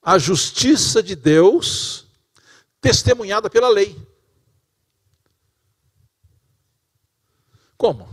[0.00, 2.06] a justiça de Deus,
[2.80, 4.00] testemunhada pela lei.
[7.76, 8.08] Como?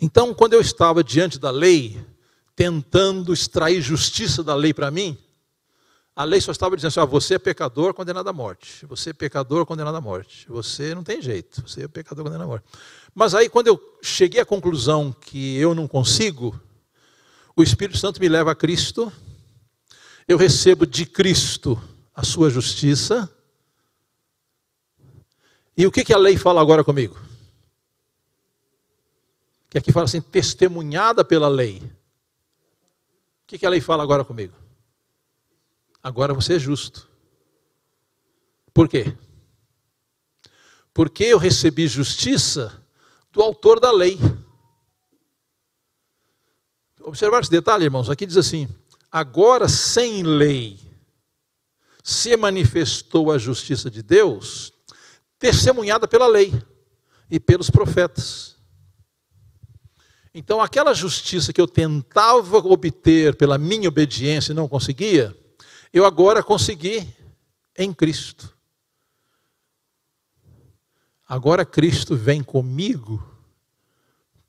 [0.00, 2.00] Então, quando eu estava diante da lei,
[2.54, 5.18] tentando extrair justiça da lei para mim,
[6.14, 8.86] a lei só estava dizendo assim: ah, você é pecador condenado à morte.
[8.86, 10.46] Você é pecador condenado à morte.
[10.48, 11.68] Você não tem jeito.
[11.68, 12.66] Você é pecador condenado à morte.
[13.12, 16.60] Mas aí, quando eu cheguei à conclusão que eu não consigo,
[17.56, 19.10] o Espírito Santo me leva a Cristo,
[20.28, 21.82] eu recebo de Cristo
[22.14, 23.32] a sua justiça.
[25.74, 27.18] E o que, que a lei fala agora comigo?
[29.70, 31.78] Que aqui fala assim, testemunhada pela lei.
[31.78, 34.54] O que, que a lei fala agora comigo?
[36.02, 37.08] Agora você é justo.
[38.74, 39.16] Por quê?
[40.92, 42.82] Porque eu recebi justiça
[43.32, 44.18] do autor da lei.
[47.06, 48.10] Observar esse detalhe, irmãos.
[48.10, 48.68] Aqui diz assim:
[49.12, 50.76] agora sem lei
[52.02, 54.72] se manifestou a justiça de Deus,
[55.38, 56.52] testemunhada pela lei
[57.30, 58.56] e pelos profetas.
[60.34, 65.34] Então, aquela justiça que eu tentava obter pela minha obediência e não conseguia,
[65.92, 67.08] eu agora consegui
[67.78, 68.52] em Cristo.
[71.28, 73.24] Agora Cristo vem comigo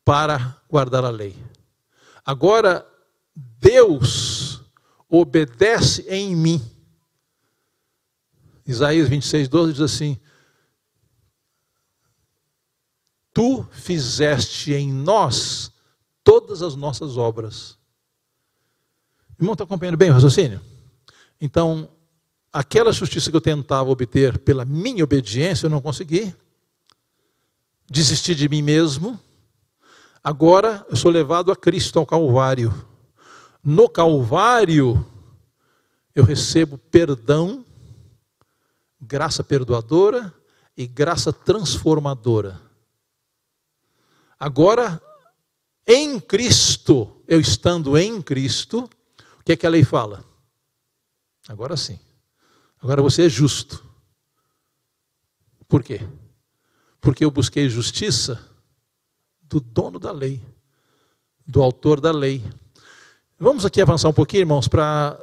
[0.04, 1.36] para guardar a lei.
[2.28, 2.86] Agora,
[3.34, 4.62] Deus
[5.08, 6.62] obedece em mim.
[8.66, 10.20] Isaías 26, 12 diz assim:
[13.34, 15.72] Tu fizeste em nós
[16.22, 17.78] todas as nossas obras.
[19.40, 20.60] Irmão, está acompanhando bem o raciocínio?
[21.40, 21.90] Então,
[22.52, 26.36] aquela justiça que eu tentava obter pela minha obediência, eu não consegui.
[27.90, 29.18] Desisti de mim mesmo,
[30.28, 32.74] Agora eu sou levado a Cristo ao Calvário.
[33.64, 35.06] No Calvário
[36.14, 37.66] eu recebo perdão,
[39.00, 40.34] graça perdoadora
[40.76, 42.62] e graça transformadora.
[44.38, 45.02] Agora,
[45.88, 48.90] em Cristo, eu estando em Cristo,
[49.40, 50.26] o que é que a lei fala?
[51.48, 51.98] Agora sim.
[52.82, 53.82] Agora você é justo.
[55.70, 56.02] Por quê?
[57.00, 58.47] Porque eu busquei justiça
[59.48, 60.42] do dono da lei,
[61.46, 62.44] do autor da lei.
[63.40, 65.20] Vamos aqui avançar um pouquinho, irmãos, para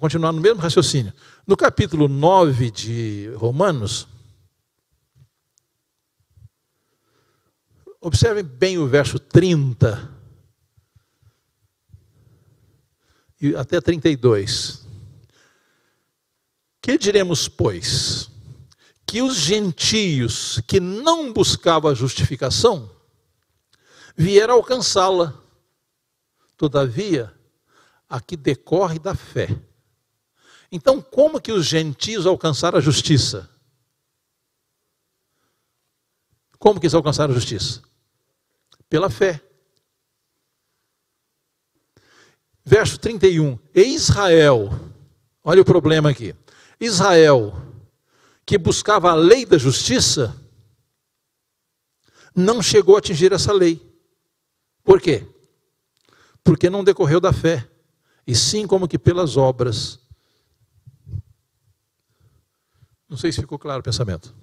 [0.00, 1.12] continuar no mesmo raciocínio.
[1.46, 4.06] No capítulo 9 de Romanos,
[8.00, 10.10] observem bem o verso 30
[13.40, 14.86] e até 32.
[16.80, 18.30] Que diremos, pois?
[19.08, 22.90] que os gentios que não buscavam a justificação
[24.18, 25.40] vieram alcançá-la.
[26.56, 27.32] Todavia,
[28.08, 29.48] a que decorre da fé.
[30.72, 33.48] Então, como que os gentios alcançaram a justiça?
[36.58, 37.80] Como que eles alcançaram a justiça?
[38.88, 39.40] Pela fé.
[42.64, 43.56] Verso 31.
[43.72, 44.68] E Israel,
[45.44, 46.34] olha o problema aqui.
[46.80, 47.54] Israel,
[48.44, 50.36] que buscava a lei da justiça,
[52.34, 53.87] não chegou a atingir essa lei.
[54.88, 55.28] Por quê?
[56.42, 57.68] Porque não decorreu da fé,
[58.26, 60.00] e sim como que pelas obras.
[63.06, 64.34] Não sei se ficou claro o pensamento.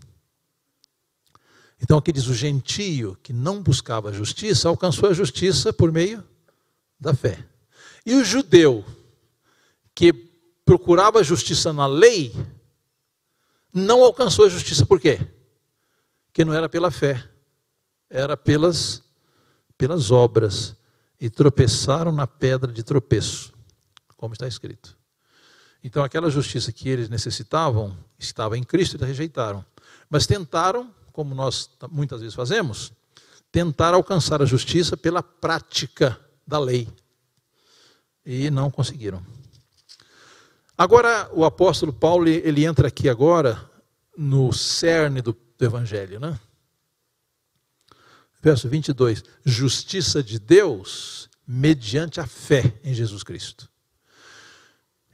[1.82, 6.24] Então aqui diz: o gentio que não buscava justiça alcançou a justiça por meio
[7.00, 7.44] da fé.
[8.06, 8.86] E o judeu
[9.96, 10.14] que
[10.64, 12.32] procurava justiça na lei
[13.74, 15.20] não alcançou a justiça por quê?
[16.32, 17.28] Que não era pela fé,
[18.12, 19.05] era pelas,
[19.78, 20.76] pelas obras.
[21.20, 23.54] E tropeçaram na pedra de tropeço,
[24.18, 24.98] como está escrito.
[25.82, 29.66] Então aquela justiça que eles necessitavam estava em Cristo e rejeitaram.
[30.10, 32.92] Mas tentaram como nós muitas vezes fazemos,
[33.50, 36.90] tentar alcançar a justiça pela prática da lei.
[38.26, 39.26] E não conseguiram.
[40.78, 43.72] Agora, o apóstolo Paulo, ele entra aqui agora
[44.18, 46.38] no cerne do, do evangelho, né?
[48.46, 49.24] Verso 22.
[49.44, 53.68] Justiça de Deus mediante a fé em Jesus Cristo.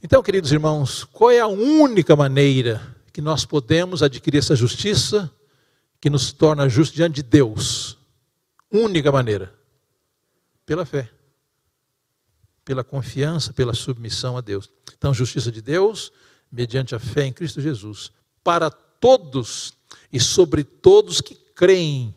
[0.03, 5.31] Então, queridos irmãos, qual é a única maneira que nós podemos adquirir essa justiça
[6.01, 7.97] que nos torna justos diante de Deus.
[8.69, 9.53] Única maneira.
[10.65, 11.09] Pela fé.
[12.65, 14.69] Pela confiança, pela submissão a Deus.
[14.97, 16.11] Então, justiça de Deus,
[16.51, 18.11] mediante a fé em Cristo Jesus.
[18.43, 19.73] Para todos
[20.11, 22.13] e sobre todos que creem.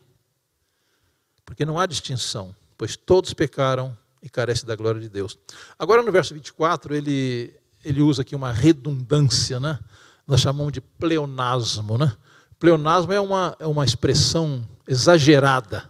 [1.44, 5.38] Porque não há distinção, pois todos pecaram e carecem da glória de Deus.
[5.78, 9.78] Agora, no verso 24, ele, ele usa aqui uma redundância, né?
[10.26, 12.16] Nós chamamos de pleonasmo, né?
[12.58, 15.88] Pleonasmo é uma, é uma expressão exagerada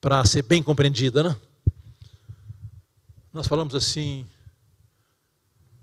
[0.00, 1.36] para ser bem compreendida, né?
[3.32, 4.26] Nós falamos assim,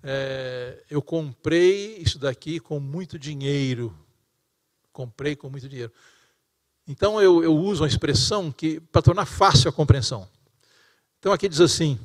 [0.03, 3.95] é, eu comprei isso daqui com muito dinheiro.
[4.93, 5.91] Comprei com muito dinheiro.
[6.87, 10.27] Então eu, eu uso uma expressão que para tornar fácil a compreensão.
[11.19, 11.99] Então aqui diz assim,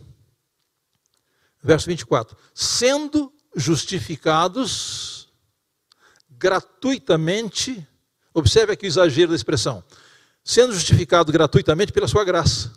[1.62, 5.28] verso 24: sendo justificados
[6.30, 7.86] gratuitamente
[8.36, 9.82] Observe aqui o exagero da expressão.
[10.44, 12.70] Sendo justificado gratuitamente pela sua graça.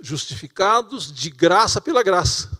[0.00, 2.58] Justificados de graça pela graça.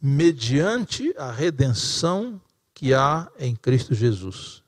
[0.00, 2.42] Mediante a redenção
[2.74, 4.62] que há em Cristo Jesus.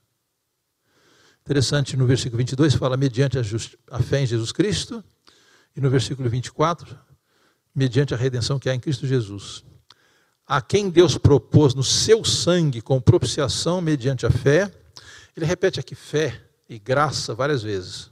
[1.43, 3.43] Interessante, no versículo 22 fala mediante a,
[3.91, 5.05] a fé em Jesus Cristo.
[5.77, 6.99] E no versículo 24,
[7.75, 9.63] mediante a redenção que há em Cristo Jesus
[10.47, 14.73] a quem Deus propôs no seu sangue com propiciação mediante a fé.
[15.37, 18.11] Ele repete aqui fé e graça várias vezes.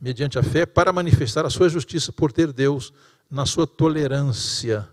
[0.00, 2.92] Mediante a fé, para manifestar a sua justiça por ter Deus,
[3.28, 4.88] na sua tolerância,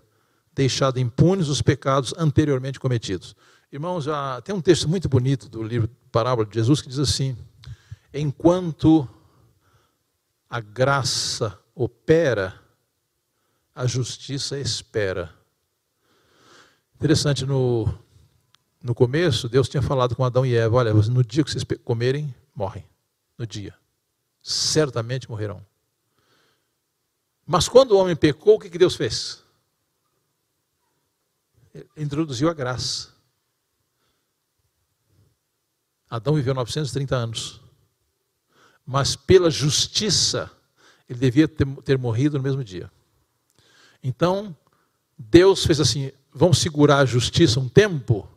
[0.53, 3.35] deixado impunes os pecados anteriormente cometidos.
[3.71, 7.37] Irmãos, já tem um texto muito bonito do livro Parábola de Jesus que diz assim:
[8.13, 9.07] Enquanto
[10.49, 12.59] a graça opera,
[13.73, 15.33] a justiça espera.
[16.95, 17.97] Interessante, no,
[18.83, 22.35] no começo, Deus tinha falado com Adão e Eva: olha, no dia que vocês comerem,
[22.53, 22.85] morrem.
[23.37, 23.73] No dia.
[24.41, 25.65] Certamente morrerão.
[27.45, 29.41] Mas quando o homem pecou, o que Deus fez?
[31.73, 33.20] Ele introduziu a graça.
[36.11, 37.61] Adão viveu 930 anos.
[38.85, 40.51] Mas pela justiça,
[41.07, 42.91] ele devia ter, ter morrido no mesmo dia.
[44.03, 44.53] Então,
[45.17, 48.29] Deus fez assim: vamos segurar a justiça um tempo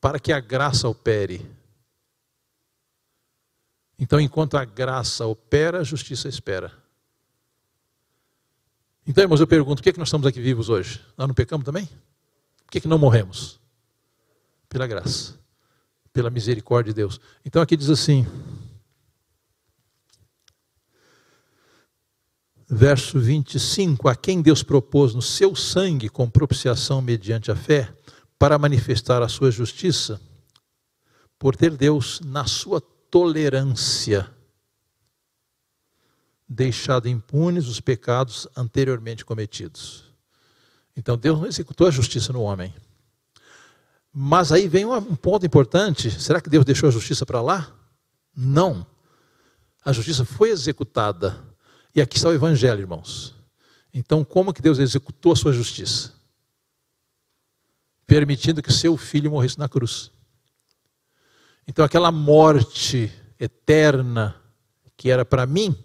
[0.00, 1.46] para que a graça opere.
[3.98, 6.72] Então, enquanto a graça opera, a justiça espera.
[9.06, 11.04] Então, irmãos, eu pergunto: por que, é que nós estamos aqui vivos hoje?
[11.14, 11.84] Nós não pecamos também?
[11.84, 13.60] Por que, é que não morremos?
[14.66, 15.38] Pela graça,
[16.14, 17.20] pela misericórdia de Deus.
[17.44, 18.24] Então, aqui diz assim.
[22.74, 27.94] verso 25: A quem Deus propôs no seu sangue com propiciação mediante a fé,
[28.38, 30.20] para manifestar a sua justiça,
[31.38, 34.28] por ter Deus, na sua tolerância,
[36.48, 40.04] deixado impunes os pecados anteriormente cometidos.
[40.96, 42.74] Então Deus não executou a justiça no homem,
[44.14, 47.74] Mas aí vem um ponto importante: será que Deus deixou a justiça para lá?
[48.34, 48.86] Não.
[49.84, 51.42] A justiça foi executada.
[51.94, 53.34] E aqui está o Evangelho, irmãos.
[53.92, 56.12] Então, como que Deus executou a sua justiça?
[58.06, 60.10] Permitindo que seu filho morresse na cruz.
[61.66, 64.40] Então, aquela morte eterna
[64.96, 65.76] que era para mim,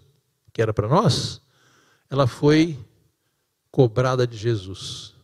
[0.52, 1.40] que era para nós,
[2.08, 2.78] ela foi
[3.70, 5.14] cobrada de Jesus.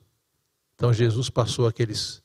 [0.74, 2.22] Então, Jesus passou aqueles,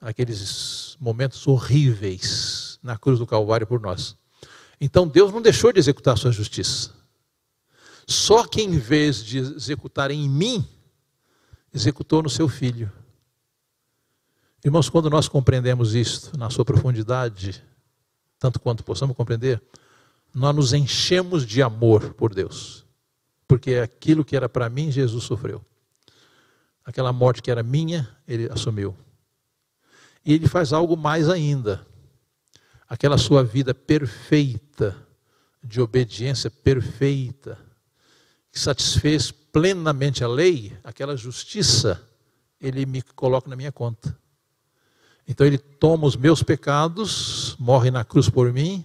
[0.00, 4.16] aqueles momentos horríveis na cruz do Calvário por nós.
[4.80, 6.92] Então, Deus não deixou de executar a sua justiça.
[8.06, 10.66] Só que em vez de executar em mim,
[11.72, 12.90] executou no seu filho.
[14.64, 17.62] Irmãos, quando nós compreendemos isto na sua profundidade,
[18.38, 19.62] tanto quanto possamos compreender,
[20.34, 22.84] nós nos enchemos de amor por Deus.
[23.48, 25.64] Porque aquilo que era para mim, Jesus sofreu.
[26.84, 28.96] Aquela morte que era minha, ele assumiu.
[30.26, 31.86] E ele faz algo mais ainda.
[32.88, 34.96] Aquela sua vida perfeita,
[35.62, 37.56] de obediência perfeita,
[38.50, 42.02] que satisfez plenamente a lei, aquela justiça,
[42.60, 44.18] ele me coloca na minha conta.
[45.28, 48.84] Então ele toma os meus pecados, morre na cruz por mim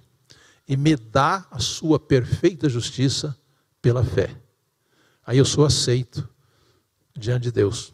[0.68, 3.36] e me dá a sua perfeita justiça
[3.82, 4.36] pela fé.
[5.26, 6.28] Aí eu sou aceito
[7.16, 7.94] diante de Deus.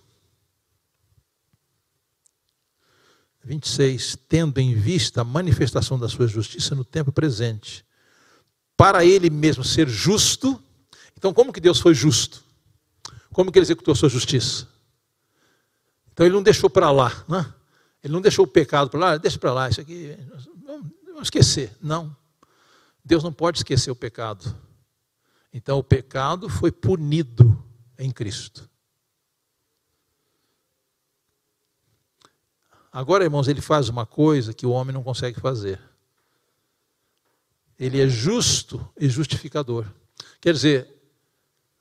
[3.47, 4.17] 26.
[4.27, 7.85] Tendo em vista a manifestação da sua justiça no tempo presente,
[8.75, 10.61] para ele mesmo ser justo
[11.17, 12.43] então, como que Deus foi justo?
[13.33, 14.67] Como que ele executou a sua justiça?
[16.13, 17.53] Então, ele não deixou para lá, né?
[18.03, 20.15] ele não deixou o pecado para lá, ah, deixa para lá, isso aqui,
[20.63, 21.75] vamos esquecer.
[21.81, 22.15] Não.
[23.03, 24.55] Deus não pode esquecer o pecado.
[25.51, 27.63] Então, o pecado foi punido
[27.97, 28.69] em Cristo.
[32.91, 35.79] Agora, irmãos, ele faz uma coisa que o homem não consegue fazer.
[37.79, 39.85] Ele é justo e justificador.
[40.41, 40.97] Quer dizer,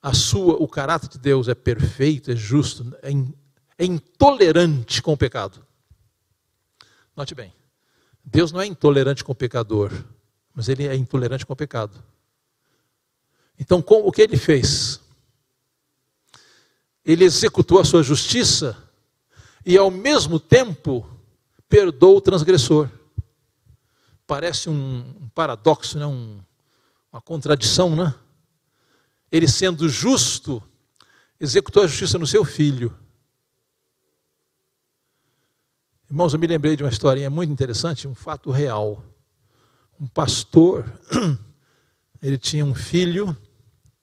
[0.03, 3.33] a sua, o caráter de Deus é perfeito, é justo, é, in,
[3.79, 5.65] é intolerante com o pecado.
[7.17, 7.53] Note bem,
[8.25, 9.91] Deus não é intolerante com o pecador,
[10.55, 12.03] mas ele é intolerante com o pecado.
[13.59, 15.01] Então, com, o que ele fez?
[17.05, 18.86] Ele executou a sua justiça
[19.67, 21.05] e, ao mesmo tempo,
[21.69, 22.89] perdoou o transgressor.
[24.27, 26.07] Parece um, um paradoxo, né?
[26.07, 26.41] Um,
[27.13, 28.15] uma contradição, né?
[29.31, 30.63] ele sendo justo,
[31.41, 32.97] executou a justiça no seu filho.
[36.09, 39.03] Irmãos, eu me lembrei de uma historinha muito interessante, um fato real.
[40.01, 40.85] Um pastor,
[42.23, 43.37] ele tinha um filho,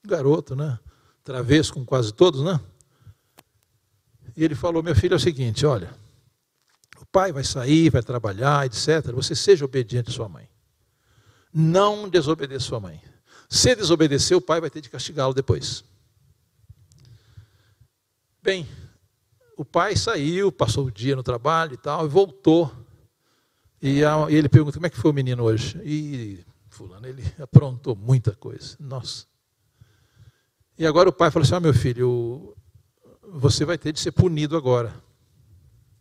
[0.03, 0.77] um garoto, né?
[1.23, 2.59] Travesso com quase todos, né?
[4.35, 5.93] E ele falou: Meu filho, é o seguinte: olha,
[6.99, 9.11] o pai vai sair, vai trabalhar, etc.
[9.13, 10.49] Você seja obediente à sua mãe.
[11.53, 13.01] Não desobedeça sua mãe.
[13.49, 15.83] Se desobedecer, o pai vai ter de castigá-lo depois.
[18.41, 18.67] Bem,
[19.55, 22.71] o pai saiu, passou o dia no trabalho e tal, e voltou.
[23.81, 25.79] E, a, e ele pergunta: como é que foi o menino hoje?
[25.83, 28.75] E fulano, ele aprontou muita coisa.
[28.79, 29.25] Nossa.
[30.77, 32.52] E agora o pai falou assim: ah, meu filho,
[33.35, 34.93] você vai ter de ser punido agora.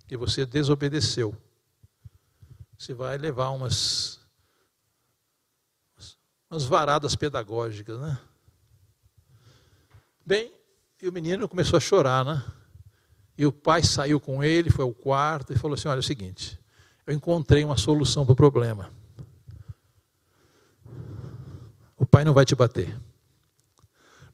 [0.07, 1.35] Que você desobedeceu.
[2.77, 4.21] Você vai levar umas
[6.51, 8.19] umas varadas pedagógicas, né?
[10.27, 10.53] Bem,
[11.01, 12.45] e o menino começou a chorar, né?
[13.39, 16.03] E o pai saiu com ele, foi ao quarto e falou assim: Olha, é o
[16.03, 16.61] seguinte,
[17.07, 18.93] eu encontrei uma solução para o problema.
[21.97, 22.95] O pai não vai te bater,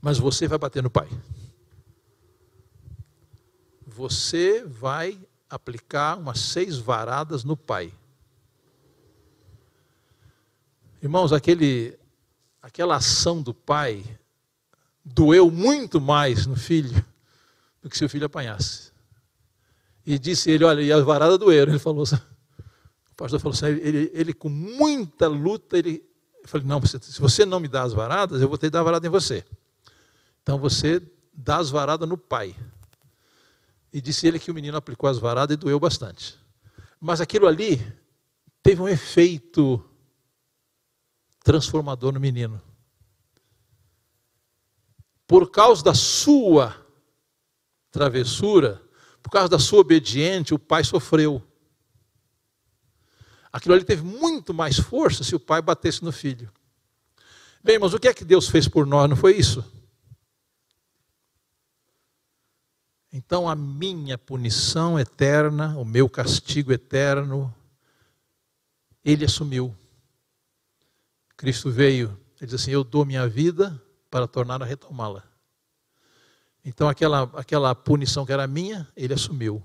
[0.00, 1.08] mas você vai bater no pai.
[3.98, 5.18] Você vai
[5.50, 7.92] aplicar umas seis varadas no pai.
[11.02, 11.98] Irmãos, aquele
[12.62, 14.04] aquela ação do pai
[15.04, 17.04] doeu muito mais no filho
[17.82, 18.92] do que se o filho apanhasse.
[20.06, 21.72] E disse ele, olha, e a varada doeram.
[21.72, 26.08] Ele falou, o pastor falou assim, ele, ele com muita luta, ele,
[26.44, 28.84] falei, não, se você não me dá as varadas, eu vou ter que dar a
[28.84, 29.44] varada em você.
[30.40, 31.02] Então você
[31.34, 32.54] dá as varadas no pai.
[33.92, 36.38] E disse ele que o menino aplicou as varadas e doeu bastante.
[37.00, 37.80] Mas aquilo ali
[38.62, 39.82] teve um efeito
[41.42, 42.60] transformador no menino.
[45.26, 46.76] Por causa da sua
[47.90, 48.82] travessura,
[49.22, 51.42] por causa da sua obediente, o pai sofreu.
[53.52, 56.52] Aquilo ali teve muito mais força se o pai batesse no filho.
[57.62, 59.08] Bem, mas o que é que Deus fez por nós?
[59.08, 59.64] Não foi isso?
[63.12, 67.54] Então a minha punição eterna, o meu castigo eterno,
[69.04, 69.74] ele assumiu.
[71.36, 73.80] Cristo veio, ele diz assim: Eu dou minha vida
[74.10, 75.22] para tornar a retomá-la.
[76.64, 79.62] Então aquela, aquela punição que era minha, ele assumiu.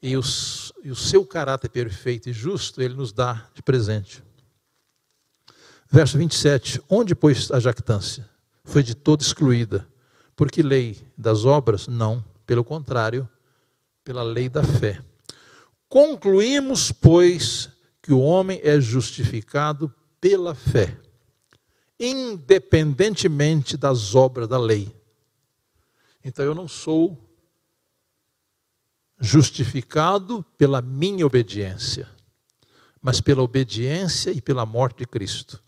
[0.00, 4.22] E, os, e o seu caráter perfeito e justo, ele nos dá de presente.
[5.90, 6.82] Verso 27.
[6.88, 8.28] Onde, pois, a jactância?
[8.64, 9.86] Foi de toda excluída.
[10.34, 11.86] Por que lei das obras?
[11.86, 12.24] Não.
[12.46, 13.28] Pelo contrário,
[14.04, 15.02] pela lei da fé.
[15.88, 17.70] Concluímos, pois,
[18.00, 20.98] que o homem é justificado pela fé,
[21.98, 24.94] independentemente das obras da lei.
[26.24, 27.18] Então eu não sou
[29.20, 32.08] justificado pela minha obediência,
[33.00, 35.61] mas pela obediência e pela morte de Cristo.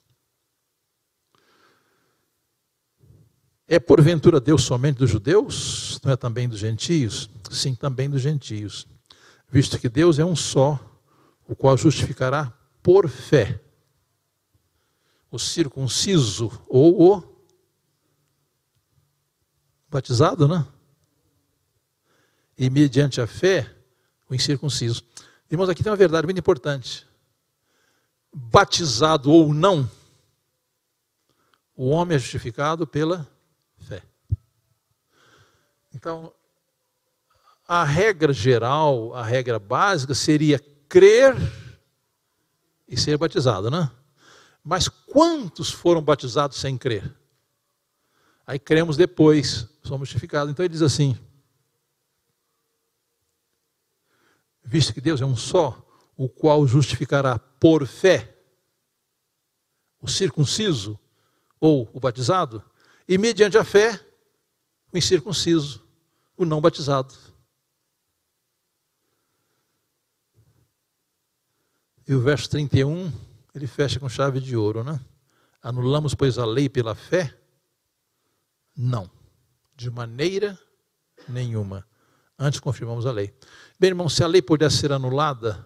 [3.66, 5.98] É porventura Deus somente dos judeus?
[6.04, 7.30] Não é também dos gentios?
[7.50, 8.86] Sim, também dos gentios.
[9.48, 10.78] Visto que Deus é um só,
[11.48, 12.52] o qual justificará
[12.82, 13.60] por fé
[15.34, 17.34] o circunciso ou o
[19.88, 20.64] batizado, né?
[22.56, 23.68] E mediante a fé,
[24.30, 25.02] o incircunciso.
[25.50, 27.04] Irmãos, aqui tem uma verdade muito importante.
[28.32, 29.90] Batizado ou não,
[31.74, 33.28] o homem é justificado pela.
[35.94, 36.32] Então,
[37.66, 41.34] a regra geral, a regra básica seria crer
[42.86, 43.90] e ser batizado, né?
[44.62, 47.14] Mas quantos foram batizados sem crer?
[48.46, 50.50] Aí cremos depois, somos justificados.
[50.50, 51.18] Então ele diz assim:
[54.62, 55.80] visto que Deus é um só,
[56.16, 58.30] o qual justificará por fé
[60.00, 60.98] o circunciso
[61.58, 62.62] ou o batizado,
[63.08, 63.98] e mediante a fé,
[64.92, 65.83] o incircunciso,
[66.36, 67.14] o não batizado.
[72.06, 73.12] E o verso 31,
[73.54, 75.00] ele fecha com chave de ouro, né?
[75.62, 77.34] Anulamos, pois, a lei pela fé?
[78.76, 79.10] Não,
[79.74, 80.58] de maneira
[81.28, 81.86] nenhuma.
[82.38, 83.34] Antes confirmamos a lei.
[83.78, 85.64] Bem, irmão, se a lei pudesse ser anulada,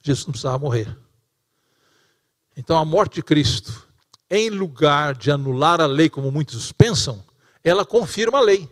[0.00, 0.96] Jesus não precisava morrer.
[2.56, 3.84] Então, a morte de Cristo
[4.30, 7.24] em lugar de anular a lei, como muitos pensam,
[7.62, 8.68] ela confirma a lei.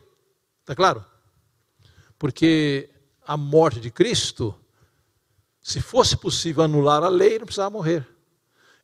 [0.62, 1.04] Está claro?
[2.18, 2.88] Porque
[3.26, 4.54] a morte de Cristo,
[5.60, 8.06] se fosse possível anular a lei, não precisava morrer.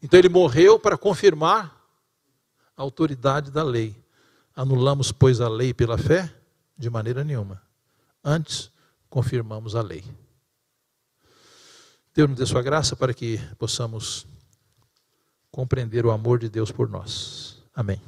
[0.03, 1.75] Então ele morreu para confirmar
[2.77, 3.97] a autoridade da lei.
[4.55, 6.33] Anulamos, pois, a lei pela fé?
[6.77, 7.63] De maneira nenhuma.
[8.25, 8.71] Antes,
[9.09, 10.05] confirmamos a lei.
[12.15, 14.27] Deus nos dê sua graça para que possamos
[15.51, 17.63] compreender o amor de Deus por nós.
[17.75, 18.01] Amém.